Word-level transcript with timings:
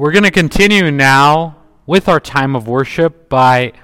We're 0.00 0.12
going 0.12 0.24
to 0.24 0.30
continue 0.30 0.90
now 0.90 1.58
with 1.84 2.08
our 2.08 2.20
time 2.20 2.56
of 2.56 2.66
worship 2.66 3.28
by 3.28 3.74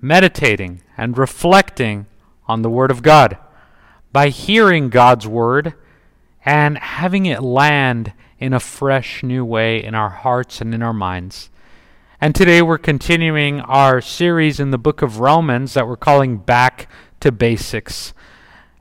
meditating 0.00 0.82
and 0.96 1.16
reflecting 1.16 2.06
on 2.48 2.62
the 2.62 2.68
Word 2.68 2.90
of 2.90 3.00
God, 3.00 3.38
by 4.10 4.30
hearing 4.30 4.88
God's 4.88 5.24
Word 5.24 5.74
and 6.44 6.76
having 6.78 7.26
it 7.26 7.44
land 7.44 8.12
in 8.40 8.52
a 8.52 8.58
fresh 8.58 9.22
new 9.22 9.44
way 9.44 9.84
in 9.84 9.94
our 9.94 10.10
hearts 10.10 10.60
and 10.60 10.74
in 10.74 10.82
our 10.82 10.92
minds. 10.92 11.48
And 12.20 12.34
today 12.34 12.60
we're 12.60 12.76
continuing 12.76 13.60
our 13.60 14.00
series 14.00 14.58
in 14.58 14.72
the 14.72 14.78
book 14.78 15.00
of 15.00 15.20
Romans 15.20 15.74
that 15.74 15.86
we're 15.86 15.96
calling 15.96 16.38
Back 16.38 16.90
to 17.20 17.30
Basics. 17.30 18.14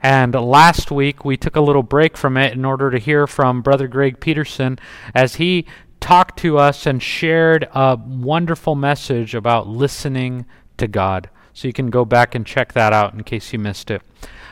And 0.02 0.36
last 0.36 0.92
week 0.92 1.26
we 1.26 1.38
took 1.38 1.56
a 1.56 1.62
little 1.62 1.82
break 1.84 2.16
from 2.16 2.38
it 2.38 2.54
in 2.54 2.66
order 2.66 2.92
to 2.92 3.00
hear 3.00 3.26
from 3.26 3.64
Brother 3.64 3.88
Greg 3.88 4.20
Peterson 4.20 4.78
as 5.16 5.36
he 5.36 5.66
talked 6.06 6.38
to 6.38 6.60
us 6.60 6.86
and 6.86 7.02
shared 7.02 7.68
a 7.74 7.98
wonderful 7.98 8.76
message 8.76 9.34
about 9.34 9.68
listening 9.68 10.46
to 10.78 10.88
God. 10.88 11.32
So 11.52 11.68
you 11.68 11.74
can 11.74 11.90
go 11.90 12.06
back 12.06 12.36
and 12.36 12.46
check 12.46 12.74
that 12.74 12.94
out 12.94 13.16
in 13.16 13.24
case 13.24 13.52
you 13.52 13.58
missed 13.58 13.90
it. 13.90 14.04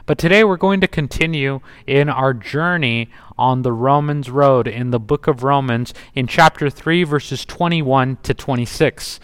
But 0.07 0.17
today 0.17 0.43
we're 0.43 0.57
going 0.57 0.81
to 0.81 0.87
continue 0.87 1.59
in 1.85 2.09
our 2.09 2.33
journey 2.33 3.11
on 3.37 3.61
the 3.61 3.71
Romans 3.71 4.31
road 4.31 4.67
in 4.67 4.89
the 4.89 4.99
book 4.99 5.27
of 5.27 5.43
Romans 5.43 5.93
in 6.15 6.25
chapter 6.25 6.71
3, 6.71 7.03
verses 7.03 7.45
21 7.45 8.17
to 8.23 8.33
26. 8.33 9.19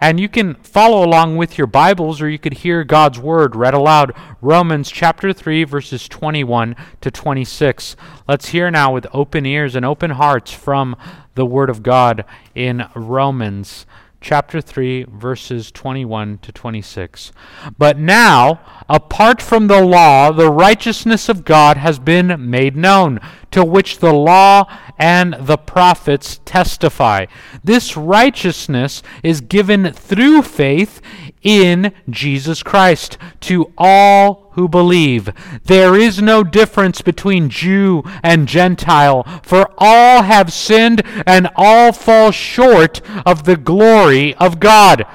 And 0.00 0.18
you 0.20 0.28
can 0.28 0.54
follow 0.56 1.04
along 1.04 1.36
with 1.36 1.56
your 1.56 1.66
Bibles 1.66 2.20
or 2.20 2.28
you 2.28 2.38
could 2.38 2.54
hear 2.54 2.84
God's 2.84 3.18
word 3.18 3.56
read 3.56 3.74
aloud. 3.74 4.12
Romans 4.40 4.90
chapter 4.90 5.32
3, 5.32 5.64
verses 5.64 6.08
21 6.08 6.76
to 7.00 7.10
26. 7.10 7.96
Let's 8.28 8.48
hear 8.48 8.70
now 8.70 8.92
with 8.92 9.06
open 9.12 9.46
ears 9.46 9.74
and 9.74 9.84
open 9.84 10.12
hearts 10.12 10.52
from 10.52 10.96
the 11.34 11.46
word 11.46 11.70
of 11.70 11.82
God 11.82 12.24
in 12.54 12.88
Romans 12.94 13.86
chapter 14.20 14.60
3, 14.60 15.04
verses 15.04 15.70
21 15.70 16.38
to 16.38 16.52
26. 16.52 17.32
But 17.78 17.98
now, 17.98 18.60
apart 18.88 19.40
from 19.40 19.66
the 19.66 19.84
law, 19.84 20.32
the 20.32 20.50
righteousness 20.50 21.28
of 21.28 21.44
God 21.44 21.76
has 21.76 21.98
been 21.98 22.50
made 22.50 22.76
known, 22.76 23.20
to 23.50 23.64
which 23.64 23.98
the 23.98 24.12
law 24.12 24.64
and 24.98 25.34
the 25.40 25.56
prophets 25.56 26.40
testify. 26.44 27.26
This 27.62 27.96
righteousness 27.96 29.02
is 29.22 29.40
given 29.40 29.92
through 29.92 30.42
faith 30.42 31.00
in 31.46 31.92
Jesus 32.10 32.64
Christ 32.64 33.16
to 33.42 33.72
all 33.78 34.50
who 34.54 34.68
believe. 34.68 35.30
There 35.64 35.94
is 35.94 36.20
no 36.20 36.42
difference 36.42 37.02
between 37.02 37.50
Jew 37.50 38.02
and 38.20 38.48
Gentile, 38.48 39.22
for 39.44 39.70
all 39.78 40.24
have 40.24 40.52
sinned 40.52 41.02
and 41.24 41.48
all 41.54 41.92
fall 41.92 42.32
short 42.32 43.00
of 43.24 43.44
the 43.44 43.56
glory 43.56 44.34
of 44.34 44.58
God, 44.58 45.06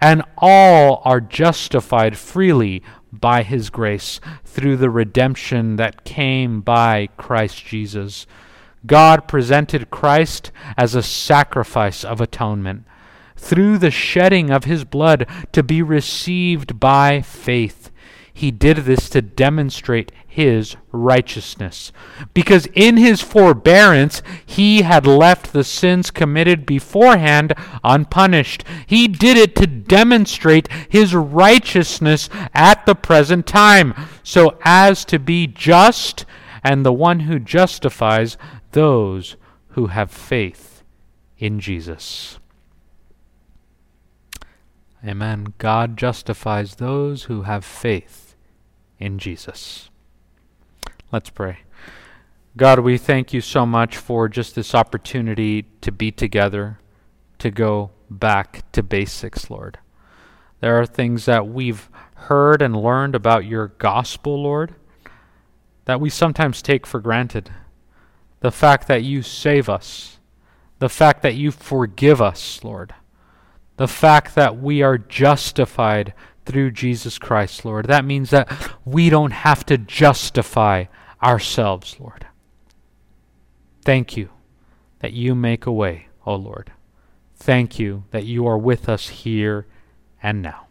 and 0.00 0.24
all 0.36 1.02
are 1.04 1.20
justified 1.20 2.18
freely 2.18 2.82
by 3.12 3.44
his 3.44 3.70
grace 3.70 4.20
through 4.44 4.78
the 4.78 4.90
redemption 4.90 5.76
that 5.76 6.04
came 6.04 6.62
by 6.62 7.08
Christ 7.16 7.64
Jesus. 7.64 8.26
God 8.86 9.28
presented 9.28 9.90
Christ 9.90 10.50
as 10.76 10.96
a 10.96 11.02
sacrifice 11.02 12.02
of 12.02 12.20
atonement 12.20 12.84
through 13.46 13.78
the 13.78 13.90
shedding 13.90 14.50
of 14.50 14.64
his 14.64 14.84
blood 14.84 15.26
to 15.52 15.62
be 15.62 15.80
received 15.80 16.80
by 16.80 17.20
faith. 17.22 17.90
He 18.32 18.50
did 18.50 18.78
this 18.78 19.08
to 19.10 19.22
demonstrate 19.22 20.12
his 20.26 20.76
righteousness. 20.92 21.92
Because 22.34 22.66
in 22.74 22.98
his 22.98 23.22
forbearance 23.22 24.20
he 24.44 24.82
had 24.82 25.06
left 25.06 25.54
the 25.54 25.64
sins 25.64 26.10
committed 26.10 26.66
beforehand 26.66 27.54
unpunished. 27.82 28.62
He 28.86 29.08
did 29.08 29.38
it 29.38 29.56
to 29.56 29.66
demonstrate 29.66 30.68
his 30.90 31.14
righteousness 31.14 32.28
at 32.52 32.84
the 32.84 32.94
present 32.94 33.46
time, 33.46 33.94
so 34.22 34.58
as 34.62 35.06
to 35.06 35.18
be 35.18 35.46
just 35.46 36.26
and 36.62 36.84
the 36.84 36.92
one 36.92 37.20
who 37.20 37.38
justifies 37.38 38.36
those 38.72 39.36
who 39.68 39.86
have 39.86 40.10
faith 40.10 40.82
in 41.38 41.60
Jesus. 41.60 42.38
Amen. 45.06 45.54
God 45.58 45.96
justifies 45.96 46.76
those 46.76 47.24
who 47.24 47.42
have 47.42 47.64
faith 47.64 48.34
in 48.98 49.18
Jesus. 49.18 49.88
Let's 51.12 51.30
pray. 51.30 51.58
God, 52.56 52.80
we 52.80 52.98
thank 52.98 53.32
you 53.32 53.40
so 53.40 53.64
much 53.64 53.96
for 53.96 54.28
just 54.28 54.56
this 54.56 54.74
opportunity 54.74 55.66
to 55.82 55.92
be 55.92 56.10
together, 56.10 56.80
to 57.38 57.50
go 57.52 57.90
back 58.10 58.70
to 58.72 58.82
basics, 58.82 59.48
Lord. 59.48 59.78
There 60.60 60.80
are 60.80 60.86
things 60.86 61.26
that 61.26 61.46
we've 61.46 61.88
heard 62.14 62.60
and 62.60 62.74
learned 62.74 63.14
about 63.14 63.44
your 63.44 63.68
gospel, 63.68 64.42
Lord, 64.42 64.74
that 65.84 66.00
we 66.00 66.10
sometimes 66.10 66.62
take 66.62 66.84
for 66.84 66.98
granted. 66.98 67.50
The 68.40 68.50
fact 68.50 68.88
that 68.88 69.04
you 69.04 69.22
save 69.22 69.68
us, 69.68 70.18
the 70.80 70.88
fact 70.88 71.22
that 71.22 71.36
you 71.36 71.52
forgive 71.52 72.20
us, 72.20 72.64
Lord 72.64 72.94
the 73.76 73.88
fact 73.88 74.34
that 74.34 74.58
we 74.58 74.82
are 74.82 74.98
justified 74.98 76.14
through 76.46 76.70
Jesus 76.70 77.18
Christ, 77.18 77.64
Lord. 77.64 77.86
That 77.86 78.04
means 78.04 78.30
that 78.30 78.50
we 78.84 79.10
don't 79.10 79.32
have 79.32 79.66
to 79.66 79.76
justify 79.76 80.84
ourselves, 81.22 81.96
Lord. 81.98 82.26
Thank 83.84 84.16
you 84.16 84.30
that 85.00 85.12
you 85.12 85.34
make 85.34 85.66
a 85.66 85.72
way, 85.72 86.08
O 86.24 86.32
oh 86.32 86.36
Lord. 86.36 86.72
Thank 87.36 87.78
you 87.78 88.04
that 88.12 88.24
you 88.24 88.46
are 88.46 88.56
with 88.56 88.88
us 88.88 89.08
here 89.08 89.66
and 90.22 90.40
now. 90.40 90.66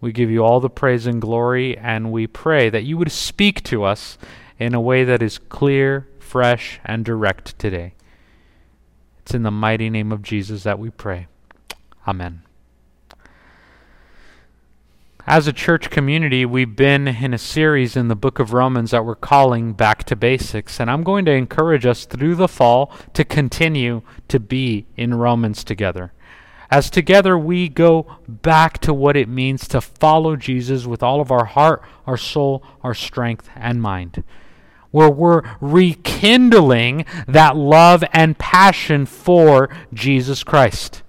We 0.00 0.12
give 0.12 0.30
you 0.30 0.44
all 0.44 0.60
the 0.60 0.68
praise 0.68 1.06
and 1.06 1.20
glory, 1.22 1.78
and 1.78 2.10
we 2.10 2.26
pray 2.26 2.68
that 2.68 2.82
you 2.82 2.98
would 2.98 3.12
speak 3.12 3.62
to 3.64 3.84
us 3.84 4.18
in 4.58 4.74
a 4.74 4.80
way 4.80 5.04
that 5.04 5.22
is 5.22 5.38
clear, 5.38 6.08
fresh, 6.18 6.80
and 6.84 7.04
direct 7.04 7.58
today. 7.58 7.94
It's 9.20 9.32
in 9.32 9.44
the 9.44 9.52
mighty 9.52 9.88
name 9.88 10.10
of 10.10 10.22
Jesus 10.22 10.64
that 10.64 10.80
we 10.80 10.90
pray. 10.90 11.28
Amen. 12.06 12.42
As 15.24 15.46
a 15.46 15.52
church 15.52 15.88
community, 15.88 16.44
we've 16.44 16.74
been 16.74 17.06
in 17.06 17.32
a 17.32 17.38
series 17.38 17.96
in 17.96 18.08
the 18.08 18.16
book 18.16 18.40
of 18.40 18.52
Romans 18.52 18.90
that 18.90 19.04
we're 19.04 19.14
calling 19.14 19.72
Back 19.72 20.02
to 20.04 20.16
Basics, 20.16 20.80
and 20.80 20.90
I'm 20.90 21.04
going 21.04 21.24
to 21.26 21.30
encourage 21.30 21.86
us 21.86 22.06
through 22.06 22.34
the 22.34 22.48
fall 22.48 22.92
to 23.14 23.24
continue 23.24 24.02
to 24.26 24.40
be 24.40 24.86
in 24.96 25.14
Romans 25.14 25.62
together. 25.62 26.12
As 26.72 26.90
together 26.90 27.38
we 27.38 27.68
go 27.68 28.16
back 28.26 28.78
to 28.80 28.92
what 28.92 29.16
it 29.16 29.28
means 29.28 29.68
to 29.68 29.80
follow 29.80 30.34
Jesus 30.34 30.86
with 30.86 31.04
all 31.04 31.20
of 31.20 31.30
our 31.30 31.44
heart, 31.44 31.82
our 32.04 32.16
soul, 32.16 32.64
our 32.82 32.94
strength, 32.94 33.48
and 33.54 33.80
mind. 33.80 34.24
Where 34.90 35.10
we're 35.10 35.42
rekindling 35.60 37.06
that 37.28 37.56
love 37.56 38.02
and 38.12 38.36
passion 38.36 39.06
for 39.06 39.68
Jesus 39.94 40.42
Christ 40.42 41.02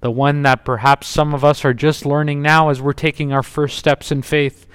the 0.00 0.10
one 0.10 0.42
that 0.42 0.64
perhaps 0.64 1.06
some 1.06 1.34
of 1.34 1.44
us 1.44 1.64
are 1.64 1.74
just 1.74 2.06
learning 2.06 2.42
now 2.42 2.70
as 2.70 2.80
we're 2.80 2.92
taking 2.92 3.32
our 3.32 3.42
first 3.42 3.78
steps 3.78 4.10
in 4.10 4.22
faith, 4.22 4.66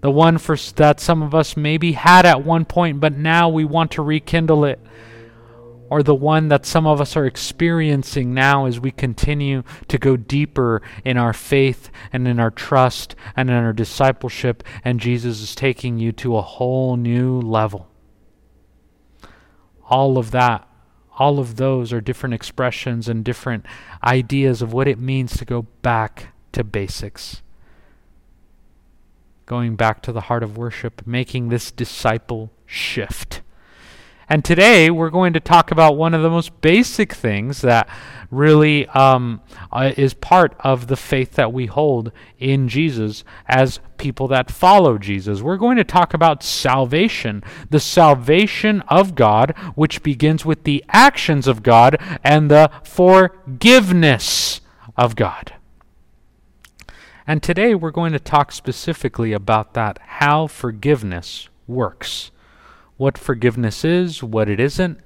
the 0.00 0.10
one 0.10 0.38
for, 0.38 0.56
that 0.76 1.00
some 1.00 1.22
of 1.22 1.34
us 1.34 1.56
maybe 1.56 1.92
had 1.92 2.24
at 2.26 2.44
one 2.44 2.64
point, 2.64 3.00
but 3.00 3.16
now 3.16 3.48
we 3.48 3.64
want 3.64 3.90
to 3.92 4.02
rekindle 4.02 4.64
it, 4.64 4.78
or 5.90 6.02
the 6.02 6.14
one 6.14 6.48
that 6.48 6.64
some 6.64 6.86
of 6.86 7.00
us 7.00 7.16
are 7.16 7.26
experiencing 7.26 8.32
now 8.32 8.66
as 8.66 8.80
we 8.80 8.90
continue 8.90 9.62
to 9.88 9.98
go 9.98 10.16
deeper 10.16 10.80
in 11.04 11.16
our 11.16 11.32
faith 11.32 11.90
and 12.12 12.26
in 12.26 12.40
our 12.40 12.50
trust 12.50 13.14
and 13.36 13.50
in 13.50 13.56
our 13.56 13.72
discipleship, 13.72 14.62
and 14.84 15.00
Jesus 15.00 15.40
is 15.40 15.54
taking 15.54 15.98
you 15.98 16.12
to 16.12 16.36
a 16.36 16.42
whole 16.42 16.96
new 16.96 17.40
level. 17.40 17.88
All 19.88 20.18
of 20.18 20.30
that 20.30 20.66
all 21.22 21.38
of 21.38 21.54
those 21.54 21.92
are 21.92 22.00
different 22.00 22.34
expressions 22.34 23.08
and 23.08 23.24
different 23.24 23.64
ideas 24.02 24.60
of 24.60 24.72
what 24.72 24.88
it 24.88 24.98
means 24.98 25.36
to 25.36 25.44
go 25.44 25.62
back 25.80 26.34
to 26.50 26.64
basics. 26.64 27.42
Going 29.46 29.76
back 29.76 30.02
to 30.02 30.10
the 30.10 30.22
heart 30.22 30.42
of 30.42 30.58
worship, 30.58 31.06
making 31.06 31.48
this 31.48 31.70
disciple 31.70 32.50
shift. 32.66 33.40
And 34.28 34.44
today 34.44 34.90
we're 34.90 35.10
going 35.10 35.32
to 35.32 35.40
talk 35.40 35.70
about 35.70 35.96
one 35.96 36.14
of 36.14 36.22
the 36.22 36.30
most 36.30 36.60
basic 36.60 37.12
things 37.12 37.60
that 37.62 37.88
really 38.30 38.86
um, 38.88 39.42
uh, 39.70 39.92
is 39.96 40.14
part 40.14 40.54
of 40.60 40.86
the 40.86 40.96
faith 40.96 41.32
that 41.32 41.52
we 41.52 41.66
hold 41.66 42.12
in 42.38 42.68
Jesus 42.68 43.24
as 43.46 43.80
people 43.98 44.28
that 44.28 44.50
follow 44.50 44.96
Jesus. 44.96 45.42
We're 45.42 45.56
going 45.56 45.76
to 45.76 45.84
talk 45.84 46.14
about 46.14 46.42
salvation, 46.42 47.42
the 47.70 47.80
salvation 47.80 48.80
of 48.88 49.14
God, 49.14 49.54
which 49.74 50.02
begins 50.02 50.44
with 50.44 50.64
the 50.64 50.84
actions 50.88 51.46
of 51.46 51.62
God 51.62 51.96
and 52.24 52.50
the 52.50 52.70
forgiveness 52.84 54.60
of 54.96 55.14
God. 55.14 55.54
And 57.26 57.42
today 57.42 57.74
we're 57.74 57.90
going 57.90 58.12
to 58.12 58.18
talk 58.18 58.50
specifically 58.50 59.32
about 59.32 59.74
that, 59.74 59.98
how 60.02 60.46
forgiveness 60.46 61.48
works 61.66 62.30
what 62.96 63.18
forgiveness 63.18 63.84
is, 63.84 64.22
what 64.22 64.48
it 64.48 64.60
isn't, 64.60 65.00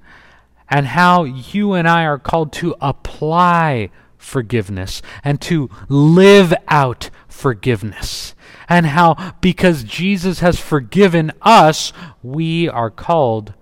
and 0.68 0.88
how 0.88 1.24
you 1.24 1.72
and 1.72 1.88
I 1.88 2.04
are 2.04 2.18
called 2.18 2.52
to 2.54 2.74
apply 2.80 3.90
forgiveness 4.18 5.02
and 5.22 5.40
to 5.42 5.70
live 5.88 6.52
out 6.68 7.10
forgiveness. 7.28 8.34
And 8.68 8.86
how, 8.86 9.34
because 9.40 9.84
Jesus 9.84 10.40
has 10.40 10.58
forgiven 10.58 11.32
us, 11.42 11.92
we 12.22 12.68
are 12.68 12.90
called 12.90 13.54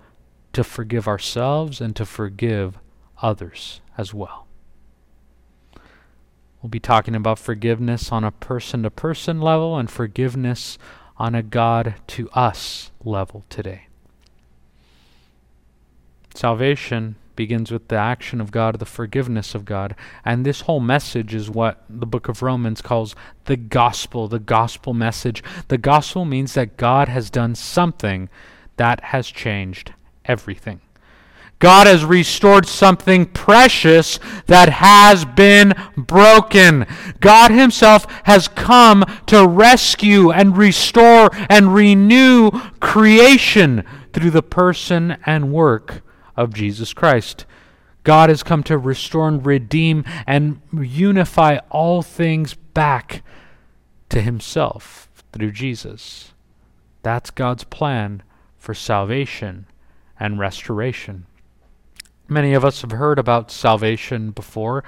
to 0.53 0.63
forgive 0.63 1.07
ourselves 1.07 1.79
and 1.79 1.95
to 1.95 2.05
forgive 2.05 2.79
others 3.21 3.81
as 3.97 4.13
well. 4.13 4.47
We'll 6.61 6.69
be 6.69 6.79
talking 6.79 7.13
about 7.13 7.37
forgiveness 7.37 8.11
on 8.11 8.23
a 8.23 8.31
person 8.31 8.81
to 8.83 8.89
person 8.89 9.39
level 9.39 9.77
and 9.77 9.91
forgiveness 9.91 10.79
on 11.17 11.35
a 11.35 11.43
God 11.43 11.95
to 12.07 12.29
us 12.31 12.91
level 13.03 13.45
today. 13.49 13.84
Salvation 16.37 17.15
begins 17.35 17.71
with 17.71 17.87
the 17.87 17.95
action 17.95 18.39
of 18.41 18.51
God, 18.51 18.79
the 18.79 18.85
forgiveness 18.85 19.55
of 19.55 19.65
God. 19.65 19.95
And 20.23 20.45
this 20.45 20.61
whole 20.61 20.79
message 20.79 21.33
is 21.33 21.49
what 21.49 21.83
the 21.89 22.05
book 22.05 22.27
of 22.27 22.41
Romans 22.41 22.81
calls 22.81 23.15
the 23.45 23.57
gospel, 23.57 24.27
the 24.27 24.39
gospel 24.39 24.93
message. 24.93 25.43
The 25.67 25.77
gospel 25.77 26.25
means 26.25 26.53
that 26.53 26.77
God 26.77 27.07
has 27.07 27.29
done 27.29 27.55
something 27.55 28.29
that 28.77 29.03
has 29.05 29.27
changed 29.27 29.93
everything. 30.25 30.81
God 31.59 31.87
has 31.87 32.03
restored 32.03 32.67
something 32.67 33.25
precious 33.27 34.19
that 34.47 34.69
has 34.69 35.23
been 35.23 35.73
broken. 35.95 36.85
God 37.21 37.49
Himself 37.49 38.05
has 38.23 38.49
come 38.49 39.05
to 39.27 39.47
rescue 39.47 40.31
and 40.31 40.57
restore 40.57 41.29
and 41.49 41.73
renew 41.73 42.51
creation 42.81 43.85
through 44.11 44.31
the 44.31 44.43
person 44.43 45.17
and 45.25 45.53
work 45.53 46.01
of 46.35 46.53
Jesus 46.53 46.93
Christ. 46.93 47.45
God 48.03 48.29
has 48.29 48.43
come 48.43 48.63
to 48.63 48.77
restore 48.77 49.27
and 49.27 49.45
redeem 49.45 50.05
and 50.27 50.61
unify 50.71 51.57
all 51.69 52.01
things 52.01 52.53
back 52.53 53.23
to 54.09 54.21
Himself 54.21 55.09
through 55.31 55.51
Jesus. 55.51 56.33
That's 57.01 57.31
God's 57.31 57.63
plan 57.63 58.23
for 58.57 58.73
salvation 58.73 59.65
and 60.19 60.39
restoration. 60.39 61.25
Many 62.27 62.53
of 62.53 62.65
us 62.65 62.81
have 62.81 62.91
heard 62.91 63.19
about 63.19 63.51
salvation 63.51 64.31
before, 64.31 64.83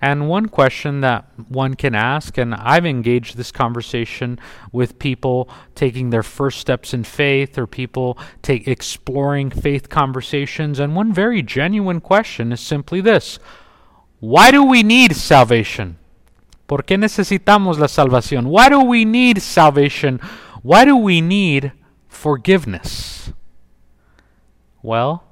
and 0.00 0.28
one 0.28 0.48
question 0.48 1.02
that 1.02 1.26
one 1.48 1.74
can 1.74 1.94
ask, 1.94 2.38
and 2.38 2.54
I've 2.54 2.86
engaged 2.86 3.36
this 3.36 3.52
conversation 3.52 4.40
with 4.72 4.98
people 4.98 5.48
taking 5.74 6.10
their 6.10 6.22
first 6.22 6.58
steps 6.58 6.94
in 6.94 7.04
faith 7.04 7.58
or 7.58 7.66
people 7.66 8.18
take 8.42 8.66
exploring 8.66 9.50
faith 9.50 9.88
conversations, 9.88 10.78
and 10.78 10.96
one 10.96 11.12
very 11.12 11.42
genuine 11.42 12.00
question 12.00 12.50
is 12.50 12.60
simply 12.60 13.00
this 13.00 13.38
Why 14.20 14.50
do 14.50 14.64
we 14.64 14.82
need 14.82 15.14
salvation? 15.14 15.98
¿Por 16.66 16.84
qué 16.84 16.96
necesitamos 16.96 17.78
la 17.78 17.88
salvación? 17.88 18.46
Why 18.46 18.68
do 18.68 18.80
we 18.80 19.04
need 19.04 19.42
salvation? 19.42 20.18
Why 20.62 20.84
do 20.84 20.96
we 20.96 21.20
need 21.20 21.72
forgiveness? 22.08 23.32
Well, 24.82 25.24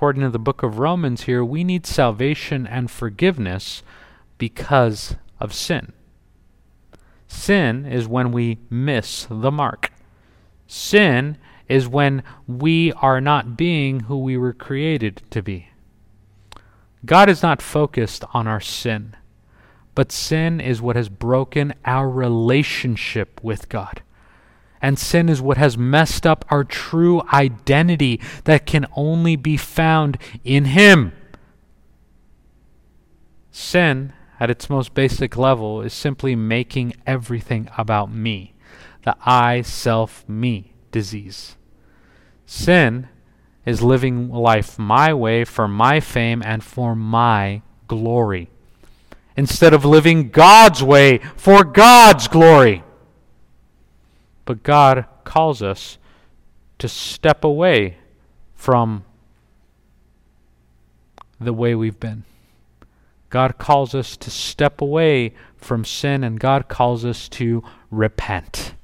according 0.00 0.22
to 0.22 0.30
the 0.30 0.38
book 0.38 0.62
of 0.62 0.78
Romans 0.78 1.24
here, 1.24 1.44
we 1.44 1.62
need 1.62 1.84
salvation 1.84 2.66
and 2.66 2.90
forgiveness 2.90 3.82
because 4.38 5.14
of 5.38 5.52
sin. 5.52 5.92
Sin 7.28 7.84
is 7.84 8.08
when 8.08 8.32
we 8.32 8.56
miss 8.70 9.26
the 9.28 9.50
mark. 9.50 9.92
Sin 10.66 11.36
is 11.68 11.86
when 11.86 12.22
we 12.46 12.94
are 12.94 13.20
not 13.20 13.58
being 13.58 14.00
who 14.00 14.16
we 14.16 14.38
were 14.38 14.54
created 14.54 15.20
to 15.28 15.42
be. 15.42 15.68
God 17.04 17.28
is 17.28 17.42
not 17.42 17.60
focused 17.60 18.24
on 18.32 18.46
our 18.46 18.58
sin, 18.58 19.14
but 19.94 20.10
sin 20.10 20.62
is 20.62 20.80
what 20.80 20.96
has 20.96 21.10
broken 21.10 21.74
our 21.84 22.08
relationship 22.08 23.38
with 23.44 23.68
God. 23.68 24.00
And 24.82 24.98
sin 24.98 25.28
is 25.28 25.42
what 25.42 25.58
has 25.58 25.76
messed 25.76 26.26
up 26.26 26.44
our 26.48 26.64
true 26.64 27.22
identity 27.32 28.20
that 28.44 28.66
can 28.66 28.86
only 28.94 29.36
be 29.36 29.56
found 29.56 30.16
in 30.42 30.66
Him. 30.66 31.12
Sin, 33.50 34.12
at 34.38 34.50
its 34.50 34.70
most 34.70 34.94
basic 34.94 35.36
level, 35.36 35.82
is 35.82 35.92
simply 35.92 36.34
making 36.34 36.94
everything 37.06 37.68
about 37.76 38.10
me. 38.10 38.54
The 39.04 39.16
I, 39.24 39.62
self, 39.62 40.26
me 40.28 40.72
disease. 40.92 41.56
Sin 42.46 43.08
is 43.66 43.82
living 43.82 44.30
life 44.30 44.78
my 44.78 45.12
way 45.12 45.44
for 45.44 45.68
my 45.68 46.00
fame 46.00 46.42
and 46.44 46.64
for 46.64 46.96
my 46.96 47.62
glory, 47.86 48.48
instead 49.36 49.74
of 49.74 49.84
living 49.84 50.30
God's 50.30 50.82
way 50.82 51.18
for 51.36 51.64
God's 51.64 52.28
glory. 52.28 52.82
But 54.50 54.64
God 54.64 55.06
calls 55.22 55.62
us 55.62 55.96
to 56.78 56.88
step 56.88 57.44
away 57.44 57.98
from 58.56 59.04
the 61.40 61.52
way 61.52 61.76
we've 61.76 62.00
been. 62.00 62.24
God 63.28 63.58
calls 63.58 63.94
us 63.94 64.16
to 64.16 64.28
step 64.28 64.80
away 64.80 65.34
from 65.54 65.84
sin, 65.84 66.24
and 66.24 66.40
God 66.40 66.66
calls 66.66 67.04
us 67.04 67.28
to 67.28 67.62
repent. 67.92 68.74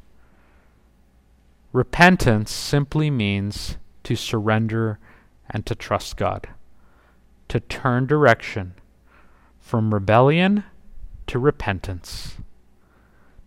Repentance 1.73 2.53
simply 2.53 3.11
means 3.11 3.77
to 4.05 4.15
surrender 4.15 5.01
and 5.51 5.67
to 5.67 5.75
trust 5.75 6.17
God, 6.17 6.47
to 7.49 7.59
turn 7.59 8.07
direction 8.07 8.75
from 9.59 9.93
rebellion 9.93 10.63
to 11.27 11.41
repentance 11.41 12.37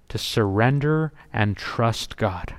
to 0.09 0.17
surrender 0.17 1.13
and 1.31 1.55
trust 1.55 2.17
God. 2.17 2.55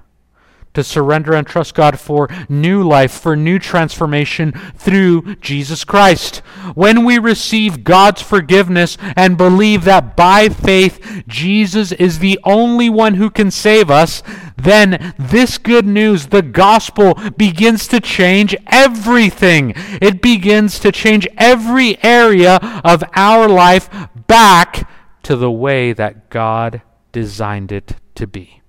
To 0.74 0.84
surrender 0.84 1.34
and 1.34 1.44
trust 1.44 1.74
God 1.74 1.98
for 1.98 2.28
new 2.48 2.84
life, 2.84 3.10
for 3.10 3.34
new 3.34 3.58
transformation 3.58 4.52
through 4.76 5.34
Jesus 5.36 5.82
Christ. 5.82 6.38
When 6.74 7.04
we 7.04 7.18
receive 7.18 7.82
God's 7.82 8.22
forgiveness 8.22 8.96
and 9.16 9.36
believe 9.36 9.82
that 9.82 10.16
by 10.16 10.48
faith 10.48 11.24
Jesus 11.26 11.90
is 11.90 12.20
the 12.20 12.38
only 12.44 12.88
one 12.88 13.14
who 13.14 13.30
can 13.30 13.50
save 13.50 13.90
us, 13.90 14.22
then 14.56 15.12
this 15.18 15.58
good 15.58 15.86
news, 15.86 16.28
the 16.28 16.42
gospel, 16.42 17.14
begins 17.36 17.88
to 17.88 17.98
change 17.98 18.54
everything. 18.68 19.72
It 20.00 20.22
begins 20.22 20.78
to 20.80 20.92
change 20.92 21.26
every 21.36 22.00
area 22.04 22.60
of 22.84 23.02
our 23.16 23.48
life 23.48 23.90
back 24.28 24.88
to 25.24 25.34
the 25.34 25.50
way 25.50 25.92
that 25.92 26.30
God 26.30 26.82
designed 27.12 27.72
it 27.72 27.96
to 28.14 28.26
be. 28.26 28.60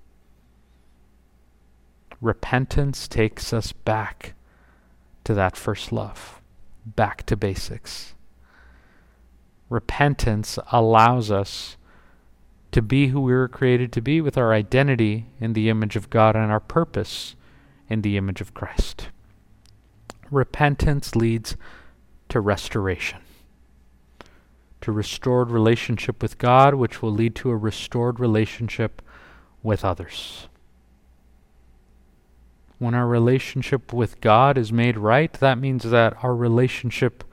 Repentance 2.20 3.08
takes 3.08 3.52
us 3.52 3.72
back 3.72 4.34
to 5.24 5.34
that 5.34 5.58
first 5.58 5.92
love, 5.92 6.42
back 6.86 7.26
to 7.26 7.36
basics. 7.36 8.14
Repentance 9.70 10.60
allows 10.72 11.32
us 11.32 11.78
to 12.72 12.82
be 12.82 13.08
who 13.08 13.22
we 13.22 13.34
were 13.34 13.48
created 13.48 13.92
to 13.92 14.02
be 14.02 14.22
with 14.22 14.38
our 14.38 14.54
identity 14.54 15.26
in 15.40 15.54
the 15.54 15.70
image 15.70 15.96
of 15.96 16.10
God 16.10 16.36
and 16.36 16.52
our 16.52 16.60
purpose 16.60 17.36
in 17.90 18.02
the 18.02 18.18
image 18.18 18.42
of 18.42 18.54
Christ. 18.54 19.10
Repentance 20.30 21.16
leads 21.16 21.58
to 22.30 22.40
restoration 22.40 23.20
to 24.82 24.92
restored 24.92 25.50
relationship 25.50 26.22
with 26.22 26.38
God, 26.38 26.76
which 26.76 27.02
will 27.02 27.12
lead 27.12 27.36
to 27.36 27.50
a 27.50 27.56
restored 27.56 28.20
relationship 28.20 29.02
with 29.64 29.86
others. 29.86 30.48
When 32.80 32.96
our 32.96 33.08
relationship 33.08 33.94
with 33.94 34.20
God 34.22 34.58
is 34.58 34.72
made 34.72 34.98
right, 34.98 35.32
that 35.34 35.60
means 35.60 35.84
that 35.84 36.16
our 36.24 36.36
relationship 36.36 37.24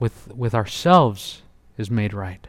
with, 0.00 0.34
with 0.34 0.54
ourselves 0.54 1.42
is 1.78 1.90
made 1.90 2.12
right. 2.12 2.46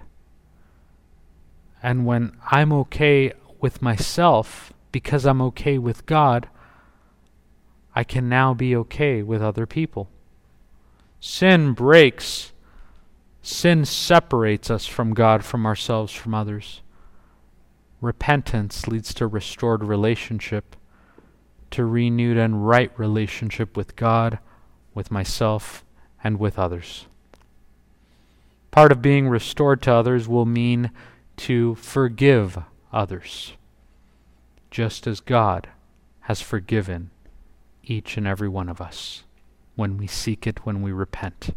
And 1.83 2.05
when 2.05 2.35
I'm 2.51 2.73
okay 2.73 3.33
with 3.59 3.81
myself 3.81 4.73
because 4.91 5.25
I'm 5.25 5.41
okay 5.43 5.77
with 5.77 6.05
God, 6.07 6.49
I 7.95 8.03
can 8.03 8.27
now 8.27 8.53
be 8.53 8.75
okay 8.75 9.21
with 9.21 9.41
other 9.41 9.65
people. 9.65 10.09
Sin 11.19 11.73
breaks 11.73 12.51
Sin 13.49 13.85
separates 13.85 14.69
us 14.69 14.85
from 14.85 15.13
God, 15.13 15.45
from 15.45 15.65
ourselves, 15.65 16.11
from 16.11 16.33
others. 16.33 16.81
Repentance 18.01 18.89
leads 18.89 19.13
to 19.13 19.25
restored 19.25 19.85
relationship, 19.85 20.75
to 21.71 21.85
renewed 21.85 22.35
and 22.35 22.67
right 22.67 22.91
relationship 22.99 23.77
with 23.77 23.95
God, 23.95 24.39
with 24.93 25.11
myself, 25.11 25.85
and 26.21 26.37
with 26.39 26.59
others. 26.59 27.07
Part 28.69 28.91
of 28.91 29.01
being 29.01 29.29
restored 29.29 29.81
to 29.83 29.93
others 29.93 30.27
will 30.27 30.45
mean 30.45 30.91
to 31.37 31.75
forgive 31.75 32.59
others, 32.91 33.53
just 34.69 35.07
as 35.07 35.21
God 35.21 35.69
has 36.23 36.41
forgiven 36.41 37.11
each 37.81 38.17
and 38.17 38.27
every 38.27 38.49
one 38.49 38.67
of 38.67 38.81
us. 38.81 39.23
when 39.77 39.95
we 39.95 40.07
seek 40.07 40.45
it, 40.45 40.65
when 40.65 40.81
we 40.81 40.91
repent. 40.91 41.51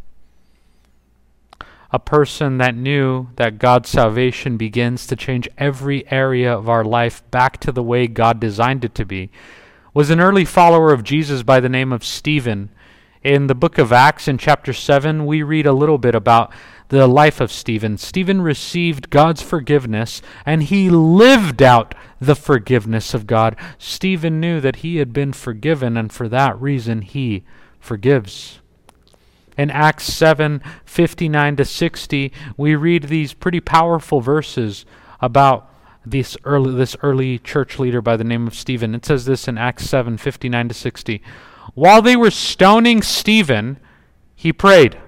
A 1.92 1.98
person 1.98 2.58
that 2.58 2.76
knew 2.76 3.28
that 3.36 3.58
God's 3.58 3.88
salvation 3.88 4.56
begins 4.56 5.06
to 5.08 5.16
change 5.16 5.48
every 5.58 6.10
area 6.10 6.52
of 6.52 6.68
our 6.68 6.84
life 6.84 7.28
back 7.32 7.58
to 7.60 7.72
the 7.72 7.82
way 7.82 8.06
God 8.06 8.38
designed 8.38 8.84
it 8.84 8.94
to 8.94 9.04
be 9.04 9.30
was 9.92 10.10
an 10.10 10.20
early 10.20 10.44
follower 10.44 10.92
of 10.92 11.02
Jesus 11.02 11.42
by 11.42 11.58
the 11.58 11.68
name 11.68 11.92
of 11.92 12.04
Stephen. 12.04 12.70
In 13.24 13.48
the 13.48 13.56
book 13.56 13.76
of 13.76 13.92
Acts, 13.92 14.28
in 14.28 14.38
chapter 14.38 14.72
7, 14.72 15.26
we 15.26 15.42
read 15.42 15.66
a 15.66 15.72
little 15.72 15.98
bit 15.98 16.14
about 16.14 16.52
the 16.88 17.08
life 17.08 17.40
of 17.40 17.50
Stephen. 17.50 17.98
Stephen 17.98 18.40
received 18.40 19.10
God's 19.10 19.42
forgiveness 19.42 20.22
and 20.46 20.62
he 20.62 20.90
lived 20.90 21.60
out 21.60 21.94
the 22.20 22.36
forgiveness 22.36 23.14
of 23.14 23.26
God. 23.26 23.56
Stephen 23.78 24.38
knew 24.38 24.60
that 24.60 24.76
he 24.76 24.98
had 24.98 25.12
been 25.12 25.32
forgiven, 25.32 25.96
and 25.96 26.12
for 26.12 26.28
that 26.28 26.60
reason 26.60 27.02
he 27.02 27.42
forgives. 27.80 28.59
In 29.60 29.70
Acts 29.70 30.10
7 30.10 30.62
59 30.86 31.56
to 31.56 31.66
60, 31.66 32.32
we 32.56 32.74
read 32.74 33.02
these 33.04 33.34
pretty 33.34 33.60
powerful 33.60 34.22
verses 34.22 34.86
about 35.20 35.70
this 36.02 36.34
early, 36.44 36.74
this 36.74 36.96
early 37.02 37.38
church 37.38 37.78
leader 37.78 38.00
by 38.00 38.16
the 38.16 38.24
name 38.24 38.46
of 38.46 38.54
Stephen. 38.54 38.94
It 38.94 39.04
says 39.04 39.26
this 39.26 39.48
in 39.48 39.58
Acts 39.58 39.84
7 39.84 40.16
59 40.16 40.68
to 40.68 40.74
60. 40.74 41.22
While 41.74 42.00
they 42.00 42.16
were 42.16 42.30
stoning 42.30 43.02
Stephen, 43.02 43.78
he 44.34 44.50
prayed. 44.50 44.98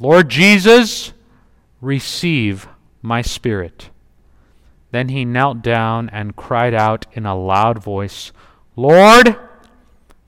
Lord 0.00 0.28
Jesus, 0.28 1.12
receive 1.80 2.66
my 3.00 3.22
spirit. 3.22 3.90
Then 4.90 5.08
he 5.08 5.24
knelt 5.24 5.62
down 5.62 6.08
and 6.08 6.34
cried 6.34 6.74
out 6.74 7.06
in 7.12 7.26
a 7.26 7.38
loud 7.38 7.80
voice, 7.80 8.32
Lord, 8.74 9.38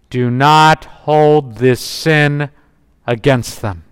do 0.09 0.31
not 0.31 0.85
hold 0.85 1.57
this 1.57 1.81
sin 1.81 2.51
against 3.07 3.63
them. 3.63 3.85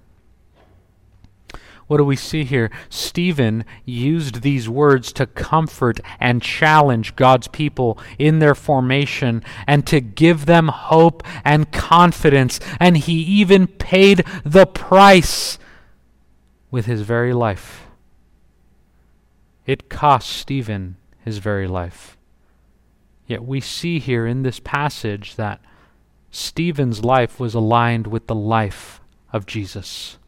What 1.92 1.99
do 1.99 2.04
we 2.04 2.16
see 2.16 2.45
here? 2.45 2.71
Stephen 2.88 3.66
used 3.85 4.40
these 4.40 4.66
words 4.66 5.12
to 5.12 5.26
comfort 5.26 6.00
and 6.19 6.40
challenge 6.40 7.16
God's 7.16 7.49
people 7.49 7.99
in 8.19 8.38
their 8.38 8.54
formation 8.54 9.45
and 9.66 9.87
to 9.88 10.00
give 10.00 10.47
them 10.47 10.69
hope 10.69 11.23
and 11.45 11.71
confidence. 11.71 12.61
And 12.81 12.97
he 12.97 13.21
even 13.21 13.66
paid 13.66 14.25
the 14.42 14.64
price 14.64 15.59
with 16.71 16.87
his 16.87 17.02
very 17.02 17.35
life. 17.35 17.83
It 19.66 19.90
cost 19.90 20.31
Stephen 20.31 20.97
his 21.23 21.37
very 21.38 21.69
life. 21.69 22.16
Yet 23.26 23.45
we 23.45 23.61
see 23.61 23.99
here 23.99 24.26
in 24.26 24.45
this 24.45 24.61
passage 24.61 25.37
that 25.37 25.61
Stephen's 26.31 27.04
life 27.04 27.38
was 27.38 27.52
aligned 27.52 28.07
with 28.07 28.28
the 28.28 28.35
life 28.35 29.01
of 29.32 29.46
Jesus. 29.46 30.18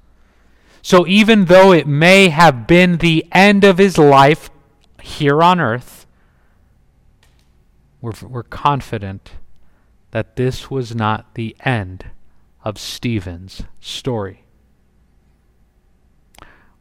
So 0.82 1.06
even 1.06 1.46
though 1.46 1.72
it 1.72 1.86
may 1.86 2.28
have 2.28 2.66
been 2.66 2.98
the 2.98 3.26
end 3.32 3.64
of 3.64 3.78
his 3.78 3.96
life 3.98 4.50
here 5.02 5.42
on 5.42 5.60
earth, 5.60 6.06
we're, 8.00 8.12
we're 8.22 8.42
confident 8.42 9.32
that 10.10 10.36
this 10.36 10.70
was 10.70 10.94
not 10.94 11.34
the 11.34 11.56
end 11.64 12.06
of 12.64 12.78
Stephen's 12.78 13.62
story 13.80 14.44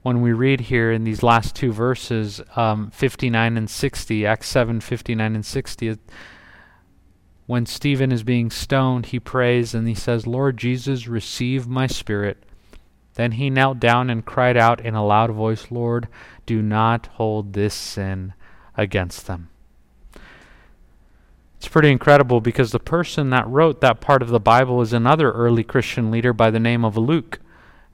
when 0.04 0.22
we 0.22 0.34
read 0.34 0.60
here 0.62 0.92
in 0.92 1.06
these 1.06 1.24
last 1.24 1.56
two 1.56 1.72
verses, 1.72 2.42
um, 2.56 2.92
59 2.92 3.58
and 3.58 3.70
60, 3.70 4.26
Acts 4.26 4.48
7 4.48 4.82
59 4.82 5.36
and 5.36 5.46
60, 5.46 5.98
when 7.46 7.66
Stephen 7.66 8.12
is 8.12 8.24
being 8.24 8.50
stoned, 8.50 9.08
he 9.08 9.20
prays 9.20 9.74
and 9.74 9.88
he 9.88 9.96
says, 9.96 10.26
Lord 10.26 10.58
Jesus, 10.58 11.08
receive 11.08 11.68
my 11.68 11.88
spirit. 11.88 12.44
Then 13.16 13.34
he 13.34 13.50
knelt 13.50 13.80
down 13.80 14.10
and 14.10 14.26
cried 14.26 14.58
out 14.58 14.82
in 14.82 14.96
a 14.96 15.06
loud 15.06 15.32
voice, 15.32 15.70
Lord, 15.70 16.08
do 16.46 16.62
not 16.62 17.08
hold 17.14 17.54
this 17.54 17.74
sin 17.74 18.34
against 18.76 19.28
them. 19.28 19.50
It's 21.58 21.68
pretty 21.68 21.92
incredible 21.92 22.42
because 22.42 22.72
the 22.72 22.80
person 22.80 23.30
that 23.30 23.48
wrote 23.48 23.80
that 23.82 24.02
part 24.02 24.22
of 24.22 24.30
the 24.30 24.40
Bible 24.40 24.82
is 24.82 24.92
another 24.92 25.32
early 25.32 25.64
Christian 25.64 26.12
leader 26.12 26.34
by 26.34 26.50
the 26.50 26.60
name 26.60 26.84
of 26.84 26.98
Luke. 26.98 27.40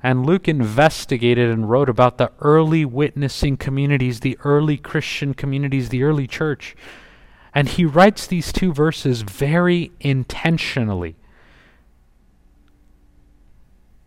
And 0.02 0.26
Luke 0.26 0.48
investigated 0.48 1.50
and 1.50 1.70
wrote 1.70 1.90
about 1.90 2.18
the 2.18 2.32
early 2.40 2.86
witnessing 2.86 3.58
communities, 3.58 4.22
the 4.22 4.40
early 4.44 4.78
Christian 4.78 5.34
communities, 5.34 5.90
the 5.90 6.04
early 6.04 6.26
church. 6.26 6.76
And 7.54 7.68
he 7.68 7.86
writes 7.86 8.28
these 8.28 8.54
two 8.54 8.74
verses 8.74 9.22
very 9.22 9.92
intentionally 10.00 11.16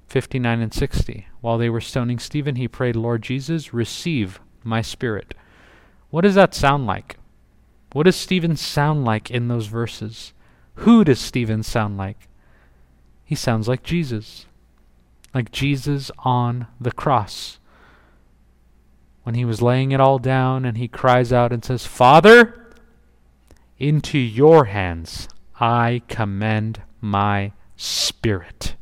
59 0.06 0.60
and 0.60 0.74
60. 0.74 1.26
While 1.40 1.58
they 1.58 1.70
were 1.70 1.80
stoning 1.80 2.18
Stephen, 2.18 2.56
he 2.56 2.68
prayed, 2.68 2.96
Lord 2.96 3.22
Jesus, 3.22 3.72
receive 3.72 4.40
my 4.62 4.82
spirit. 4.82 5.34
What 6.10 6.20
does 6.20 6.34
that 6.34 6.54
sound 6.54 6.86
like? 6.86 7.16
What 7.92 8.04
does 8.04 8.16
Stephen 8.16 8.56
sound 8.56 9.04
like 9.04 9.30
in 9.30 9.48
those 9.48 9.66
verses? 9.66 10.32
Who 10.76 11.02
does 11.02 11.18
Stephen 11.18 11.62
sound 11.62 11.96
like? 11.96 12.28
He 13.24 13.34
sounds 13.34 13.68
like 13.68 13.82
Jesus 13.82 14.46
like 15.34 15.50
Jesus 15.50 16.10
on 16.18 16.66
the 16.80 16.92
cross. 16.92 17.58
When 19.22 19.34
he 19.34 19.44
was 19.44 19.62
laying 19.62 19.92
it 19.92 20.00
all 20.00 20.18
down 20.18 20.64
and 20.64 20.76
he 20.76 20.88
cries 20.88 21.32
out 21.32 21.52
and 21.52 21.64
says, 21.64 21.86
Father, 21.86 22.61
into 23.82 24.16
your 24.16 24.66
hands 24.66 25.28
I 25.58 26.02
commend 26.08 26.82
my 27.00 27.52
spirit. 27.76 28.76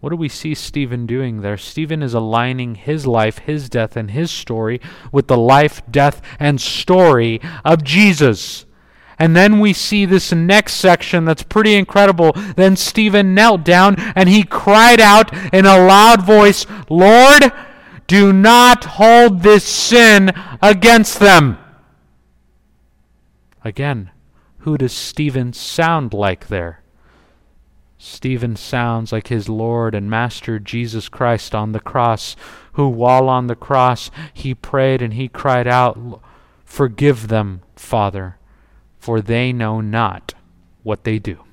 What 0.00 0.10
do 0.10 0.16
we 0.16 0.28
see 0.28 0.54
Stephen 0.54 1.06
doing 1.06 1.40
there? 1.40 1.56
Stephen 1.56 2.02
is 2.02 2.12
aligning 2.12 2.74
his 2.74 3.06
life, 3.06 3.38
his 3.38 3.70
death, 3.70 3.96
and 3.96 4.10
his 4.10 4.30
story 4.30 4.82
with 5.10 5.28
the 5.28 5.36
life, 5.38 5.80
death, 5.90 6.20
and 6.38 6.60
story 6.60 7.40
of 7.64 7.84
Jesus. 7.84 8.66
And 9.18 9.34
then 9.34 9.60
we 9.60 9.72
see 9.72 10.04
this 10.04 10.30
next 10.32 10.74
section 10.74 11.24
that's 11.24 11.42
pretty 11.42 11.74
incredible. 11.74 12.32
Then 12.56 12.76
Stephen 12.76 13.34
knelt 13.34 13.64
down 13.64 13.96
and 14.14 14.28
he 14.28 14.42
cried 14.42 15.00
out 15.00 15.32
in 15.54 15.64
a 15.64 15.86
loud 15.86 16.22
voice, 16.22 16.66
Lord, 16.90 17.50
do 18.06 18.30
not 18.30 18.84
hold 18.84 19.40
this 19.40 19.64
sin 19.64 20.32
against 20.60 21.18
them. 21.18 21.58
Again, 23.64 24.10
who 24.58 24.78
does 24.78 24.92
Stephen 24.92 25.52
sound 25.52 26.12
like 26.12 26.46
there? 26.46 26.82
Stephen 27.98 28.54
sounds 28.54 29.10
like 29.10 29.28
his 29.28 29.48
Lord 29.48 29.94
and 29.94 30.10
Master 30.10 30.58
Jesus 30.58 31.08
Christ 31.08 31.54
on 31.54 31.72
the 31.72 31.80
cross, 31.80 32.36
who, 32.74 32.88
while 32.88 33.28
on 33.28 33.46
the 33.46 33.54
cross, 33.56 34.10
he 34.32 34.54
prayed 34.54 35.00
and 35.00 35.14
he 35.14 35.28
cried 35.28 35.66
out, 35.66 36.20
Forgive 36.64 37.28
them, 37.28 37.62
Father 37.76 38.36
for 39.04 39.20
they 39.20 39.52
know 39.52 39.82
not 39.82 40.32
what 40.82 41.04
they 41.04 41.18
do. 41.18 41.44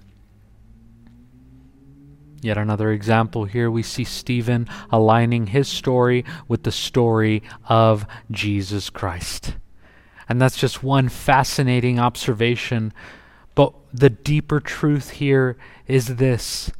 Yet 2.41 2.57
another 2.57 2.93
example 2.93 3.43
here, 3.43 3.69
we 3.69 3.83
see 3.83 4.05
Stephen 4.05 4.69
aligning 4.89 5.47
his 5.47 5.67
story 5.67 6.23
with 6.47 6.63
the 6.63 6.71
story 6.71 7.43
of 7.65 8.05
Jesus 8.31 8.89
Christ. 8.89 9.57
And 10.31 10.41
that's 10.41 10.57
just 10.57 10.81
one 10.81 11.09
fascinating 11.09 11.99
observation. 11.99 12.93
But 13.53 13.73
the 13.93 14.09
deeper 14.09 14.61
truth 14.61 15.09
here 15.09 15.57
is 15.87 16.15
this 16.15 16.71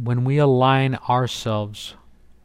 when 0.00 0.22
we 0.22 0.38
align 0.38 0.94
ourselves 1.08 1.96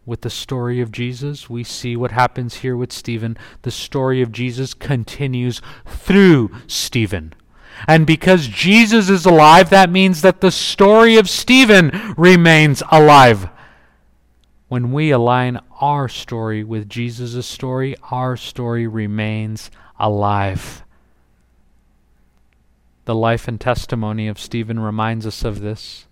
with 0.04 0.22
the 0.22 0.32
story 0.32 0.82
of 0.82 0.92
Jesus. 0.92 1.48
We 1.48 1.64
see 1.64 1.96
what 1.96 2.10
happens 2.10 2.56
here 2.56 2.76
with 2.76 2.92
Stephen. 2.92 3.38
The 3.62 3.70
story 3.70 4.24
of 4.24 4.32
Jesus 4.32 4.74
continues 4.74 5.62
through 5.86 6.50
Stephen. 6.66 7.34
And 7.88 8.08
because 8.08 8.48
Jesus 8.48 9.10
is 9.10 9.28
alive, 9.28 9.70
that 9.70 9.92
means 9.92 10.24
that 10.24 10.42
the 10.42 10.50
story 10.50 11.18
of 11.18 11.30
Stephen 11.30 12.16
remains 12.18 12.82
alive. 12.92 13.48
When 14.70 14.92
we 14.92 15.10
align 15.10 15.60
our 15.82 16.08
story 16.08 16.64
with 16.64 16.88
Jesus' 16.88 17.48
story, 17.48 17.96
our 18.12 18.38
story 18.38 18.86
remains 18.86 19.72
alive. 20.00 20.84
The 23.06 23.16
life 23.16 23.48
and 23.48 23.60
testimony 23.60 24.28
of 24.28 24.38
Stephen 24.38 24.80
reminds 24.80 25.26
us 25.26 25.44
of 25.44 25.62
this. 25.62 26.08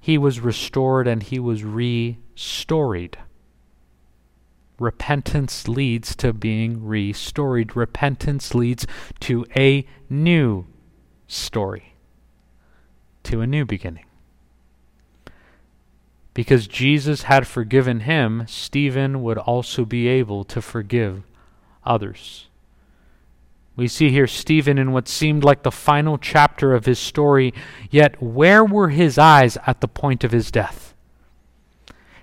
He 0.00 0.16
was 0.16 0.40
restored 0.40 1.06
and 1.06 1.22
he 1.22 1.38
was 1.38 1.62
restoried. 1.62 3.16
Repentance 4.78 5.68
leads 5.68 6.16
to 6.16 6.32
being 6.32 6.82
restored. 6.82 7.76
Repentance 7.76 8.54
leads 8.54 8.86
to 9.20 9.44
a 9.54 9.86
new 10.08 10.66
story, 11.28 11.94
to 13.24 13.42
a 13.42 13.46
new 13.46 13.66
beginning. 13.66 14.06
Because 16.32 16.66
Jesus 16.66 17.22
had 17.22 17.46
forgiven 17.46 18.00
him, 18.00 18.44
Stephen 18.46 19.22
would 19.22 19.38
also 19.38 19.84
be 19.84 20.06
able 20.08 20.44
to 20.44 20.62
forgive 20.62 21.22
others. 21.84 22.46
We 23.76 23.88
see 23.88 24.10
here 24.10 24.26
Stephen 24.26 24.78
in 24.78 24.92
what 24.92 25.08
seemed 25.08 25.42
like 25.42 25.62
the 25.62 25.70
final 25.70 26.18
chapter 26.18 26.74
of 26.74 26.84
his 26.84 26.98
story, 26.98 27.54
yet 27.90 28.20
where 28.22 28.64
were 28.64 28.90
his 28.90 29.18
eyes 29.18 29.56
at 29.66 29.80
the 29.80 29.88
point 29.88 30.22
of 30.22 30.32
his 30.32 30.50
death? 30.50 30.94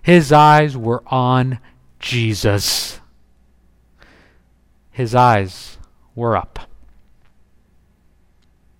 His 0.01 0.31
eyes 0.31 0.77
were 0.77 1.03
on 1.07 1.59
Jesus. 1.99 2.99
His 4.91 5.13
eyes 5.13 5.77
were 6.15 6.37
up. 6.37 6.59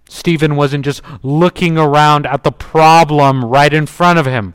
Stephen 0.07 0.55
wasn't 0.55 0.85
just 0.85 1.01
looking 1.21 1.77
around 1.77 2.25
at 2.25 2.43
the 2.43 2.51
problem 2.51 3.43
right 3.43 3.73
in 3.73 3.85
front 3.85 4.19
of 4.19 4.25
him. 4.25 4.53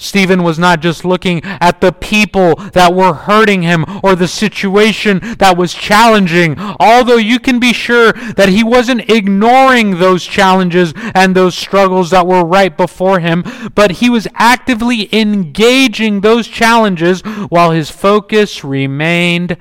Stephen 0.00 0.44
was 0.44 0.60
not 0.60 0.80
just 0.80 1.04
looking 1.04 1.42
at 1.44 1.80
the 1.80 1.92
people 1.92 2.54
that 2.72 2.94
were 2.94 3.12
hurting 3.12 3.62
him 3.62 3.84
or 4.04 4.14
the 4.14 4.28
situation 4.28 5.18
that 5.38 5.58
was 5.58 5.74
challenging, 5.74 6.54
although 6.78 7.16
you 7.16 7.40
can 7.40 7.58
be 7.58 7.72
sure 7.72 8.12
that 8.12 8.48
he 8.48 8.62
wasn't 8.62 9.10
ignoring 9.10 9.98
those 9.98 10.24
challenges 10.24 10.94
and 11.16 11.34
those 11.34 11.56
struggles 11.56 12.10
that 12.10 12.28
were 12.28 12.44
right 12.44 12.76
before 12.76 13.18
him, 13.18 13.42
but 13.74 13.92
he 13.92 14.08
was 14.08 14.28
actively 14.34 15.12
engaging 15.12 16.20
those 16.20 16.46
challenges 16.46 17.20
while 17.48 17.72
his 17.72 17.90
focus 17.90 18.62
remained 18.62 19.56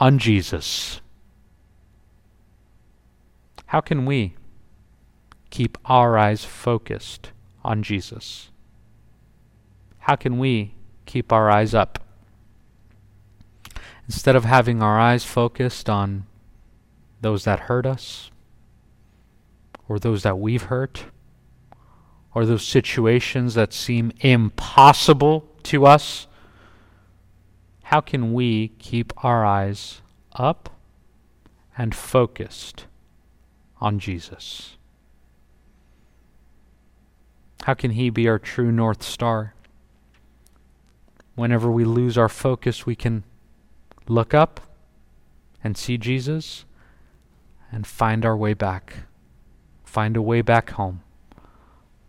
on 0.00 0.18
Jesus. 0.18 1.00
How 3.66 3.80
can 3.80 4.04
we 4.04 4.34
keep 5.50 5.78
our 5.84 6.18
eyes 6.18 6.44
focused 6.44 7.30
on 7.62 7.84
Jesus? 7.84 8.50
How 10.04 10.16
can 10.16 10.38
we 10.38 10.74
keep 11.06 11.32
our 11.32 11.50
eyes 11.50 11.72
up? 11.72 11.98
Instead 14.06 14.36
of 14.36 14.44
having 14.44 14.82
our 14.82 15.00
eyes 15.00 15.24
focused 15.24 15.88
on 15.88 16.26
those 17.22 17.44
that 17.44 17.58
hurt 17.60 17.86
us, 17.86 18.30
or 19.88 19.98
those 19.98 20.22
that 20.22 20.38
we've 20.38 20.64
hurt, 20.64 21.06
or 22.34 22.44
those 22.44 22.66
situations 22.66 23.54
that 23.54 23.72
seem 23.72 24.12
impossible 24.20 25.48
to 25.62 25.86
us, 25.86 26.26
how 27.84 28.02
can 28.02 28.34
we 28.34 28.68
keep 28.78 29.10
our 29.24 29.42
eyes 29.42 30.02
up 30.34 30.68
and 31.78 31.94
focused 31.94 32.84
on 33.80 33.98
Jesus? 33.98 34.76
How 37.62 37.72
can 37.72 37.92
He 37.92 38.10
be 38.10 38.28
our 38.28 38.38
true 38.38 38.70
North 38.70 39.02
Star? 39.02 39.53
Whenever 41.34 41.70
we 41.70 41.84
lose 41.84 42.16
our 42.16 42.28
focus, 42.28 42.86
we 42.86 42.96
can 42.96 43.24
look 44.06 44.34
up 44.34 44.60
and 45.62 45.76
see 45.76 45.96
Jesus 45.96 46.64
and 47.72 47.86
find 47.86 48.24
our 48.24 48.36
way 48.36 48.54
back. 48.54 49.04
Find 49.84 50.16
a 50.16 50.22
way 50.22 50.42
back 50.42 50.70
home. 50.70 51.02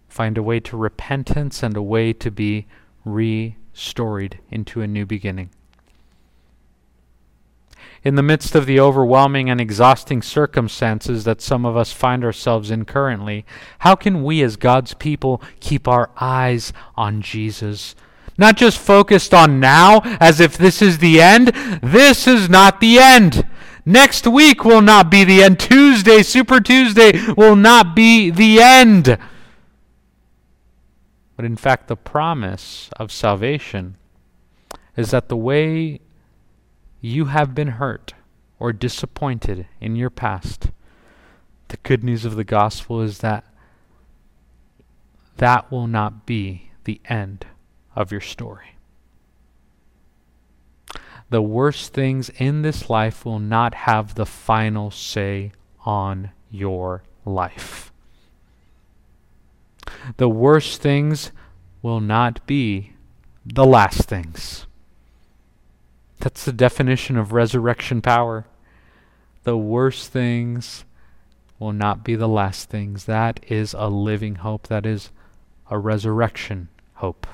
Find 0.08 0.38
a 0.38 0.44
way 0.44 0.60
to 0.62 0.77
repentance 0.77 1.63
and 1.63 1.75
a 1.75 1.82
way 1.82 2.13
to 2.13 2.32
be 2.32 2.67
restored 3.03 4.39
into 4.50 4.82
a 4.82 4.88
new 4.88 5.05
beginning. 5.05 5.50
In 8.03 8.15
the 8.15 8.24
midst 8.24 8.53
of 8.53 8.67
the 8.67 8.79
overwhelming 8.79 9.50
and 9.50 9.60
exhausting 9.60 10.22
circumstances 10.22 11.24
that 11.24 11.41
some 11.41 11.65
of 11.65 11.75
us 11.75 11.91
find 11.91 12.24
ourselves 12.24 12.70
in 12.70 12.86
currently, 12.86 13.46
how 13.79 13.96
can 13.96 14.24
we 14.24 14.44
as 14.44 14.58
God's 14.58 14.94
people 14.94 15.41
keep 15.60 15.88
our 15.88 16.12
eyes 16.20 16.72
on 16.96 17.22
Jesus? 17.22 17.96
Not 18.38 18.58
just 18.58 18.77
focused 18.77 19.34
on 19.34 19.60
now 19.60 20.01
as 20.20 20.39
if 20.39 20.58
this 20.58 20.82
is 20.82 20.98
the 20.98 21.22
end. 21.22 21.48
This 21.82 22.27
is 22.27 22.50
not 22.50 22.82
the 22.82 23.00
end. 23.00 23.48
Next 23.86 24.28
week 24.28 24.65
will 24.65 24.82
not 24.82 25.10
be 25.10 25.24
the 25.24 25.43
end. 25.43 25.60
Tuesday, 25.60 26.24
Super 26.24 26.60
Tuesday, 26.60 27.21
will 27.38 27.56
not 27.56 27.95
be 27.95 28.30
the 28.30 28.60
end. 28.62 29.17
But 31.36 31.45
in 31.45 31.56
fact, 31.56 31.88
the 31.88 31.95
promise 31.95 32.89
of 32.98 33.12
salvation 33.12 33.95
is 34.98 35.12
that 35.12 35.30
the 35.30 35.38
way 35.38 36.00
you 37.02 37.26
have 37.26 37.54
been 37.54 37.67
hurt 37.67 38.13
or 38.60 38.74
disappointed 38.74 39.67
in 39.80 39.95
your 39.95 40.10
past, 40.10 40.71
the 41.67 41.78
good 41.78 42.04
news 42.04 42.26
of 42.26 42.36
the 42.36 42.43
gospel 42.43 43.02
is 43.02 43.19
that 43.19 43.45
that 45.38 45.69
will 45.69 45.88
not 45.88 46.26
be 46.26 46.71
the 46.86 47.02
end 47.06 47.45
of 47.95 48.12
your 48.12 48.21
story. 48.21 48.75
The 51.29 51.41
worst 51.41 51.93
things 51.93 52.29
in 52.38 52.62
this 52.62 52.89
life 52.89 53.25
will 53.25 53.39
not 53.39 53.73
have 53.73 54.15
the 54.15 54.25
final 54.25 54.91
say 54.91 55.53
on 55.86 56.31
your 56.51 57.03
life. 57.25 57.91
The 60.17 60.29
worst 60.29 60.81
things 60.81 61.31
will 61.81 61.99
not 61.99 62.45
be 62.45 62.93
the 63.45 63.65
last 63.65 64.03
things. 64.03 64.67
That's 66.19 66.45
the 66.45 66.53
definition 66.53 67.17
of 67.17 67.34
resurrection 67.34 68.01
power. 68.01 68.45
The 69.43 69.58
worst 69.58 70.12
things 70.12 70.86
will 71.60 71.73
not 71.73 72.03
be 72.03 72.15
the 72.15 72.27
last 72.27 72.69
things. 72.69 73.05
That 73.05 73.39
is 73.47 73.73
a 73.77 73.88
living 73.88 74.36
hope. 74.36 74.67
That 74.67 74.86
is 74.86 75.12
a 75.69 75.77
resurrection 75.77 76.69
hope 76.95 77.27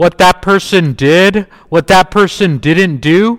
what 0.00 0.16
that 0.16 0.40
person 0.40 0.94
did, 0.94 1.46
what 1.68 1.86
that 1.88 2.10
person 2.10 2.56
didn't 2.56 3.02
do, 3.02 3.38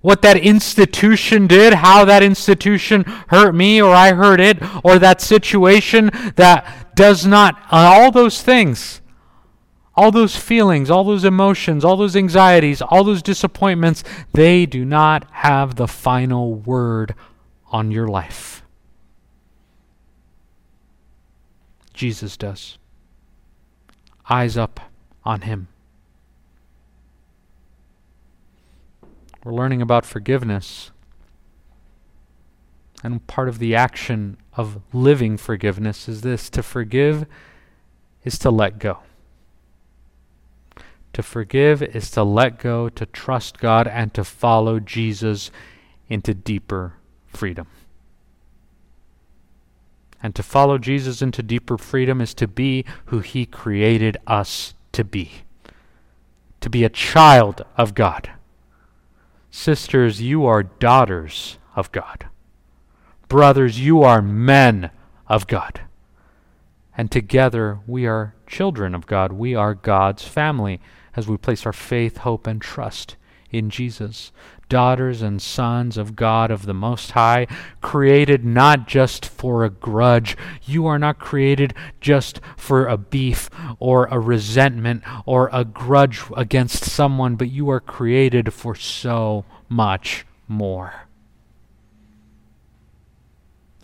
what 0.00 0.22
that 0.22 0.36
institution 0.36 1.46
did, 1.46 1.72
how 1.72 2.04
that 2.04 2.20
institution 2.20 3.04
hurt 3.28 3.54
me 3.54 3.80
or 3.80 3.94
I 3.94 4.12
hurt 4.12 4.40
it, 4.40 4.58
or 4.82 4.98
that 4.98 5.20
situation 5.20 6.10
that 6.34 6.96
does 6.96 7.24
not, 7.24 7.62
uh, 7.70 7.92
all 7.94 8.10
those 8.10 8.42
things, 8.42 9.00
all 9.94 10.10
those 10.10 10.34
feelings, 10.34 10.90
all 10.90 11.04
those 11.04 11.22
emotions, 11.22 11.84
all 11.84 11.96
those 11.96 12.16
anxieties, 12.16 12.82
all 12.82 13.04
those 13.04 13.22
disappointments, 13.22 14.02
they 14.32 14.66
do 14.66 14.84
not 14.84 15.30
have 15.30 15.76
the 15.76 15.86
final 15.86 16.54
word 16.54 17.14
on 17.70 17.92
your 17.92 18.08
life. 18.08 18.64
Jesus 21.94 22.36
does. 22.36 22.78
Eyes 24.28 24.56
up 24.56 24.80
on 25.28 25.42
him. 25.42 25.68
We're 29.44 29.52
learning 29.52 29.82
about 29.82 30.06
forgiveness. 30.06 30.90
And 33.04 33.24
part 33.26 33.50
of 33.50 33.58
the 33.58 33.74
action 33.74 34.38
of 34.54 34.80
living 34.90 35.36
forgiveness 35.36 36.08
is 36.08 36.22
this 36.22 36.48
to 36.50 36.62
forgive 36.62 37.26
is 38.24 38.38
to 38.38 38.50
let 38.50 38.78
go. 38.78 39.00
To 41.12 41.22
forgive 41.22 41.82
is 41.82 42.10
to 42.12 42.24
let 42.24 42.58
go, 42.58 42.88
to 42.88 43.04
trust 43.04 43.58
God, 43.58 43.86
and 43.86 44.14
to 44.14 44.24
follow 44.24 44.80
Jesus 44.80 45.50
into 46.08 46.32
deeper 46.32 46.94
freedom. 47.26 47.66
And 50.22 50.34
to 50.34 50.42
follow 50.42 50.78
Jesus 50.78 51.20
into 51.20 51.42
deeper 51.42 51.76
freedom 51.76 52.22
is 52.22 52.32
to 52.34 52.48
be 52.48 52.86
who 53.06 53.20
He 53.20 53.44
created 53.44 54.16
us 54.26 54.72
to 54.98 55.04
be 55.04 55.30
to 56.60 56.68
be 56.68 56.82
a 56.82 56.88
child 56.88 57.64
of 57.76 57.94
God. 57.94 58.32
Sisters, 59.48 60.20
you 60.20 60.44
are 60.44 60.64
daughters 60.64 61.56
of 61.76 61.92
God. 61.92 62.26
Brothers, 63.28 63.78
you 63.78 64.02
are 64.02 64.20
men 64.20 64.90
of 65.28 65.46
God. 65.46 65.82
And 66.96 67.12
together 67.12 67.78
we 67.86 68.08
are 68.08 68.34
children 68.48 68.92
of 68.92 69.06
God. 69.06 69.30
We 69.30 69.54
are 69.54 69.72
God's 69.72 70.24
family 70.24 70.80
as 71.14 71.28
we 71.28 71.36
place 71.36 71.64
our 71.64 71.72
faith, 71.72 72.16
hope, 72.18 72.48
and 72.48 72.60
trust 72.60 73.14
in 73.50 73.70
Jesus 73.70 74.32
daughters 74.68 75.22
and 75.22 75.40
sons 75.40 75.96
of 75.96 76.16
God 76.16 76.50
of 76.50 76.66
the 76.66 76.74
Most 76.74 77.12
High, 77.12 77.46
created 77.80 78.44
not 78.44 78.86
just 78.86 79.24
for 79.24 79.64
a 79.64 79.70
grudge. 79.70 80.36
You 80.64 80.86
are 80.86 80.98
not 80.98 81.18
created 81.18 81.74
just 82.00 82.40
for 82.56 82.86
a 82.86 82.96
beef 82.96 83.48
or 83.78 84.06
a 84.06 84.18
resentment 84.18 85.02
or 85.26 85.50
a 85.52 85.64
grudge 85.64 86.22
against 86.36 86.84
someone, 86.84 87.36
but 87.36 87.50
you 87.50 87.70
are 87.70 87.80
created 87.80 88.52
for 88.52 88.74
so 88.74 89.44
much 89.68 90.26
more. 90.46 91.08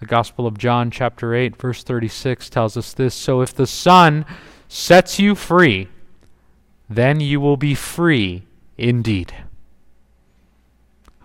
The 0.01 0.07
Gospel 0.07 0.47
of 0.47 0.59
John, 0.59 0.91
chapter 0.91 1.35
8, 1.35 1.57
verse 1.57 1.83
36, 1.83 2.51
tells 2.51 2.77
us 2.77 2.93
this 2.93 3.15
So 3.15 3.41
if 3.41 3.55
the 3.55 3.67
Son 3.67 4.27
sets 4.69 5.19
you 5.19 5.35
free, 5.35 5.89
then 6.91 7.21
you 7.21 7.41
will 7.41 7.57
be 7.57 7.75
free 7.75 8.43
indeed. 8.77 9.33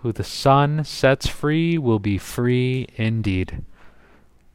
Who 0.02 0.12
the 0.12 0.24
Son 0.24 0.84
sets 0.84 1.26
free 1.26 1.76
will 1.78 1.98
be 1.98 2.16
free 2.18 2.88
indeed. 2.96 3.62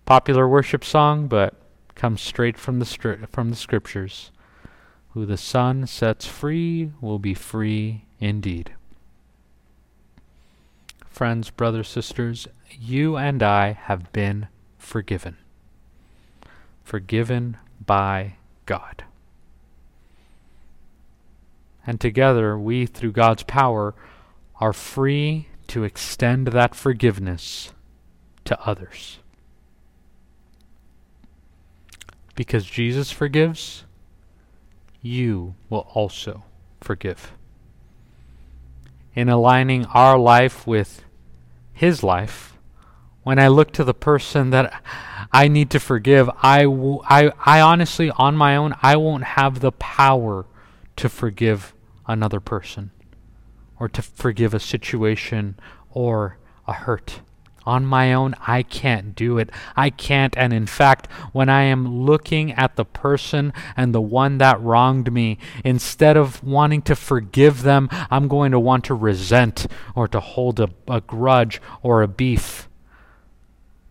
Popular 0.05 0.47
worship 0.47 0.83
song, 0.83 1.27
but 1.27 1.53
comes 1.93 2.21
straight 2.21 2.57
from 2.57 2.79
the 2.79 2.85
stri- 2.85 3.29
from 3.29 3.49
the 3.49 3.55
scriptures. 3.55 4.31
Who 5.11 5.25
the 5.25 5.37
Son 5.37 5.87
sets 5.87 6.25
free 6.25 6.91
will 6.99 7.19
be 7.19 7.33
free 7.33 8.05
indeed. 8.19 8.73
friends, 11.15 11.49
brothers, 11.49 11.87
sisters, 11.87 12.45
you 12.69 13.15
and 13.15 13.41
I 13.41 13.71
have 13.71 14.11
been 14.11 14.47
forgiven. 14.77 15.37
Forgiven 16.83 17.55
by 17.85 18.35
God. 18.65 19.05
And 21.87 22.01
together, 22.01 22.57
we, 22.59 22.85
through 22.85 23.13
God's 23.13 23.43
power, 23.43 23.95
are 24.59 24.73
free 24.73 25.47
to 25.67 25.83
extend 25.83 26.47
that 26.47 26.75
forgiveness 26.75 27.73
to 28.45 28.59
others. 28.65 29.19
Because 32.35 32.65
Jesus 32.65 33.11
forgives, 33.11 33.85
you 35.01 35.55
will 35.69 35.87
also 35.93 36.43
forgive. 36.81 37.31
In 39.13 39.29
aligning 39.29 39.85
our 39.85 40.17
life 40.17 40.67
with 40.67 41.03
His 41.73 42.03
life, 42.03 42.57
when 43.23 43.39
I 43.39 43.47
look 43.47 43.71
to 43.73 43.83
the 43.83 43.93
person 43.93 44.51
that 44.51 44.83
I 45.31 45.47
need 45.47 45.71
to 45.71 45.79
forgive, 45.79 46.29
I, 46.43 46.63
w- 46.63 47.01
I, 47.05 47.31
I 47.43 47.61
honestly, 47.61 48.11
on 48.11 48.35
my 48.35 48.55
own, 48.55 48.75
I 48.81 48.97
won't 48.97 49.23
have 49.23 49.61
the 49.61 49.71
power 49.71 50.45
to 50.97 51.09
forgive 51.09 51.73
another 52.07 52.39
person 52.39 52.91
or 53.79 53.89
to 53.89 54.01
forgive 54.01 54.53
a 54.53 54.59
situation 54.59 55.57
or 55.91 56.37
a 56.67 56.73
hurt. 56.73 57.21
On 57.65 57.83
my 57.83 58.13
own, 58.13 58.35
I 58.45 58.61
can't 58.61 59.15
do 59.15 59.39
it. 59.39 59.49
I 59.75 59.89
can't. 59.89 60.37
And 60.37 60.53
in 60.53 60.67
fact, 60.67 61.11
when 61.31 61.49
I 61.49 61.63
am 61.63 62.01
looking 62.05 62.51
at 62.51 62.75
the 62.75 62.85
person 62.85 63.53
and 63.75 63.93
the 63.93 64.01
one 64.01 64.37
that 64.37 64.61
wronged 64.61 65.11
me, 65.11 65.39
instead 65.63 66.15
of 66.15 66.43
wanting 66.43 66.83
to 66.83 66.95
forgive 66.95 67.63
them, 67.63 67.89
I'm 68.11 68.27
going 68.27 68.51
to 68.51 68.59
want 68.59 68.85
to 68.85 68.93
resent 68.93 69.65
or 69.95 70.07
to 70.09 70.19
hold 70.19 70.59
a, 70.59 70.69
a 70.87 71.01
grudge 71.01 71.59
or 71.81 72.03
a 72.03 72.07
beef. 72.07 72.69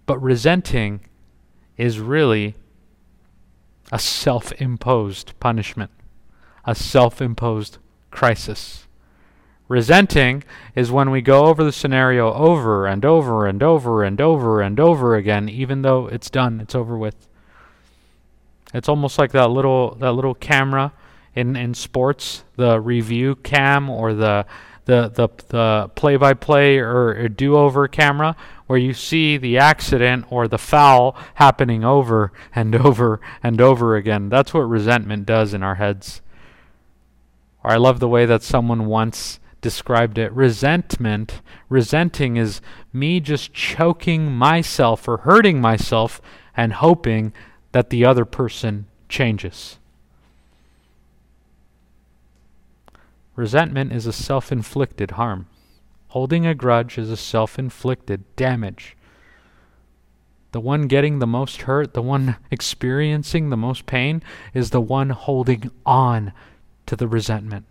But 0.06 0.22
resenting 0.22 1.00
is 1.76 1.98
really 1.98 2.54
a 3.90 3.98
self 3.98 4.52
imposed 4.52 5.38
punishment, 5.40 5.90
a 6.64 6.76
self 6.76 7.20
imposed 7.20 7.78
crisis. 8.12 8.86
Resenting 9.66 10.44
is 10.74 10.92
when 10.92 11.10
we 11.10 11.22
go 11.22 11.46
over 11.46 11.64
the 11.64 11.72
scenario 11.72 12.32
over 12.34 12.86
and 12.86 13.04
over 13.04 13.46
and 13.46 13.62
over 13.62 14.02
and 14.02 14.20
over 14.20 14.60
and 14.60 14.78
over 14.78 15.16
again, 15.16 15.48
even 15.48 15.82
though 15.82 16.06
it's 16.06 16.28
done, 16.28 16.60
it's 16.60 16.74
over 16.74 16.98
with. 16.98 17.28
It's 18.74 18.88
almost 18.88 19.18
like 19.18 19.32
that 19.32 19.50
little 19.50 19.94
that 19.96 20.12
little 20.12 20.34
camera 20.34 20.92
in, 21.34 21.56
in 21.56 21.72
sports, 21.74 22.44
the 22.56 22.78
review 22.80 23.36
cam 23.36 23.88
or 23.88 24.12
the 24.12 24.44
the 24.84 25.08
the, 25.08 25.28
the 25.48 25.90
play 25.94 26.16
by 26.16 26.34
play 26.34 26.78
or 26.78 27.28
do 27.28 27.56
over 27.56 27.88
camera 27.88 28.36
where 28.66 28.78
you 28.78 28.92
see 28.92 29.36
the 29.36 29.58
accident 29.58 30.26
or 30.30 30.48
the 30.48 30.58
foul 30.58 31.16
happening 31.34 31.84
over 31.84 32.32
and 32.54 32.74
over 32.86 33.20
and 33.42 33.60
over 33.60 33.96
again. 33.96 34.28
That's 34.28 34.52
what 34.52 34.60
resentment 34.60 35.24
does 35.24 35.54
in 35.54 35.62
our 35.62 35.76
heads. 35.76 36.20
Or 37.62 37.70
I 37.70 37.76
love 37.76 37.98
the 37.98 38.08
way 38.08 38.26
that 38.26 38.42
someone 38.42 38.86
once 38.86 39.40
described 39.64 40.18
it. 40.18 40.30
Resentment, 40.34 41.40
resenting 41.70 42.36
is 42.36 42.60
me 42.92 43.18
just 43.18 43.54
choking 43.54 44.30
myself 44.30 45.08
or 45.08 45.16
hurting 45.16 45.58
myself 45.58 46.20
and 46.54 46.74
hoping 46.74 47.32
that 47.72 47.88
the 47.88 48.04
other 48.04 48.26
person 48.26 48.84
changes. 49.08 49.78
Resentment 53.36 53.90
is 53.90 54.04
a 54.04 54.12
self 54.12 54.52
inflicted 54.52 55.12
harm. 55.12 55.46
Holding 56.08 56.46
a 56.46 56.54
grudge 56.54 56.98
is 56.98 57.10
a 57.10 57.16
self 57.16 57.58
inflicted 57.58 58.22
damage. 58.36 58.98
The 60.52 60.60
one 60.60 60.88
getting 60.88 61.20
the 61.20 61.26
most 61.26 61.62
hurt, 61.62 61.94
the 61.94 62.02
one 62.02 62.36
experiencing 62.50 63.48
the 63.48 63.56
most 63.56 63.86
pain, 63.86 64.22
is 64.52 64.70
the 64.70 64.82
one 64.82 65.08
holding 65.08 65.70
on 65.86 66.34
to 66.84 66.96
the 66.96 67.08
resentment, 67.08 67.64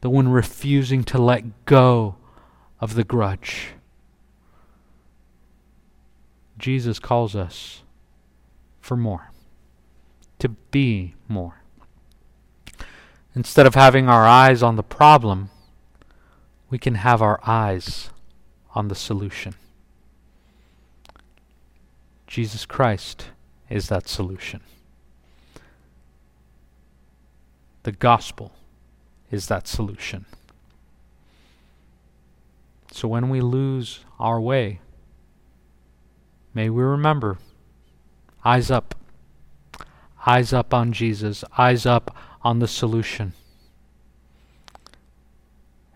the 0.00 0.10
one 0.10 0.28
refusing 0.28 1.04
to 1.04 1.18
let 1.18 1.64
go 1.64 2.16
of 2.80 2.94
the 2.94 3.04
grudge. 3.04 3.68
Jesus 6.58 6.98
calls 6.98 7.34
us 7.34 7.82
for 8.80 8.96
more, 8.96 9.30
to 10.38 10.48
be 10.48 11.14
more. 11.28 11.62
Instead 13.34 13.66
of 13.66 13.74
having 13.74 14.08
our 14.08 14.26
eyes 14.26 14.62
on 14.62 14.76
the 14.76 14.82
problem, 14.82 15.50
we 16.68 16.78
can 16.78 16.96
have 16.96 17.22
our 17.22 17.40
eyes 17.46 18.10
on 18.74 18.88
the 18.88 18.94
solution. 18.94 19.54
Jesus 22.26 22.64
Christ 22.64 23.26
is 23.68 23.88
that 23.88 24.08
solution. 24.08 24.60
The 27.82 27.92
gospel 27.92 28.52
is 29.30 29.46
that 29.46 29.66
solution. 29.66 30.26
So 32.92 33.08
when 33.08 33.28
we 33.28 33.40
lose 33.40 34.00
our 34.18 34.40
way, 34.40 34.80
may 36.52 36.68
we 36.68 36.82
remember 36.82 37.38
eyes 38.44 38.70
up, 38.70 38.94
eyes 40.26 40.52
up 40.52 40.74
on 40.74 40.92
Jesus, 40.92 41.44
eyes 41.56 41.86
up 41.86 42.16
on 42.42 42.58
the 42.58 42.68
solution. 42.68 43.32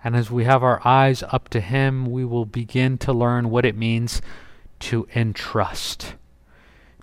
And 0.04 0.14
as 0.14 0.30
we 0.30 0.44
have 0.44 0.62
our 0.62 0.86
eyes 0.86 1.22
up 1.22 1.48
to 1.50 1.60
Him, 1.60 2.10
we 2.10 2.24
will 2.24 2.44
begin 2.44 2.98
to 2.98 3.12
learn 3.12 3.48
what 3.48 3.64
it 3.64 3.76
means 3.76 4.20
to 4.80 5.08
entrust. 5.14 6.14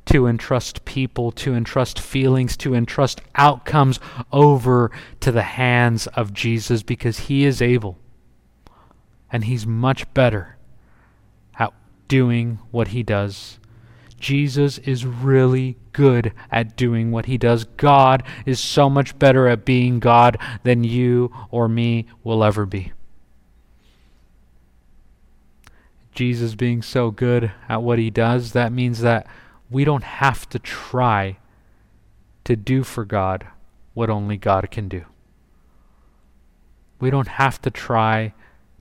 To 0.05 0.27
entrust 0.27 0.83
people, 0.83 1.31
to 1.33 1.53
entrust 1.53 1.99
feelings, 1.99 2.57
to 2.57 2.73
entrust 2.73 3.21
outcomes 3.35 3.99
over 4.31 4.91
to 5.21 5.31
the 5.31 5.43
hands 5.43 6.07
of 6.07 6.33
Jesus 6.33 6.83
because 6.83 7.19
He 7.19 7.45
is 7.45 7.61
able. 7.61 7.97
And 9.31 9.45
He's 9.45 9.65
much 9.65 10.11
better 10.13 10.57
at 11.57 11.73
doing 12.07 12.59
what 12.71 12.89
He 12.89 13.03
does 13.03 13.59
Jesus 14.21 14.77
is 14.77 15.05
really 15.05 15.77
good 15.91 16.31
at 16.49 16.77
doing 16.77 17.11
what 17.11 17.25
he 17.25 17.37
does. 17.37 17.65
God 17.65 18.23
is 18.45 18.59
so 18.59 18.89
much 18.89 19.17
better 19.19 19.47
at 19.47 19.65
being 19.65 19.99
God 19.99 20.37
than 20.63 20.83
you 20.85 21.33
or 21.49 21.67
me 21.67 22.05
will 22.23 22.43
ever 22.43 22.65
be. 22.65 22.93
Jesus 26.13 26.55
being 26.55 26.81
so 26.81 27.09
good 27.09 27.51
at 27.67 27.81
what 27.81 27.97
he 27.97 28.09
does, 28.09 28.51
that 28.51 28.71
means 28.71 29.01
that 29.01 29.25
we 29.71 29.85
don't 29.85 30.03
have 30.03 30.47
to 30.49 30.59
try 30.59 31.37
to 32.43 32.55
do 32.55 32.83
for 32.83 33.05
God 33.05 33.47
what 33.93 34.09
only 34.09 34.35
God 34.37 34.69
can 34.69 34.89
do. 34.89 35.05
We 36.99 37.09
don't 37.09 37.29
have 37.29 37.61
to 37.61 37.71
try 37.71 38.33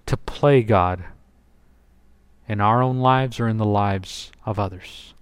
to 0.07 0.17
play 0.17 0.63
God 0.63 1.05
in 2.49 2.61
our 2.61 2.83
own 2.83 2.99
lives 2.99 3.39
or 3.39 3.49
in 3.49 3.59
the 3.59 3.65
lives 3.65 4.33
of 4.45 4.59
others. 4.59 5.15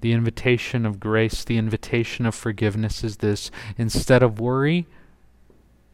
The 0.00 0.12
invitation 0.12 0.86
of 0.86 1.00
grace, 1.00 1.44
the 1.44 1.58
invitation 1.58 2.24
of 2.26 2.34
forgiveness 2.34 3.02
is 3.02 3.18
this 3.18 3.50
instead 3.76 4.22
of 4.22 4.38
worry, 4.38 4.86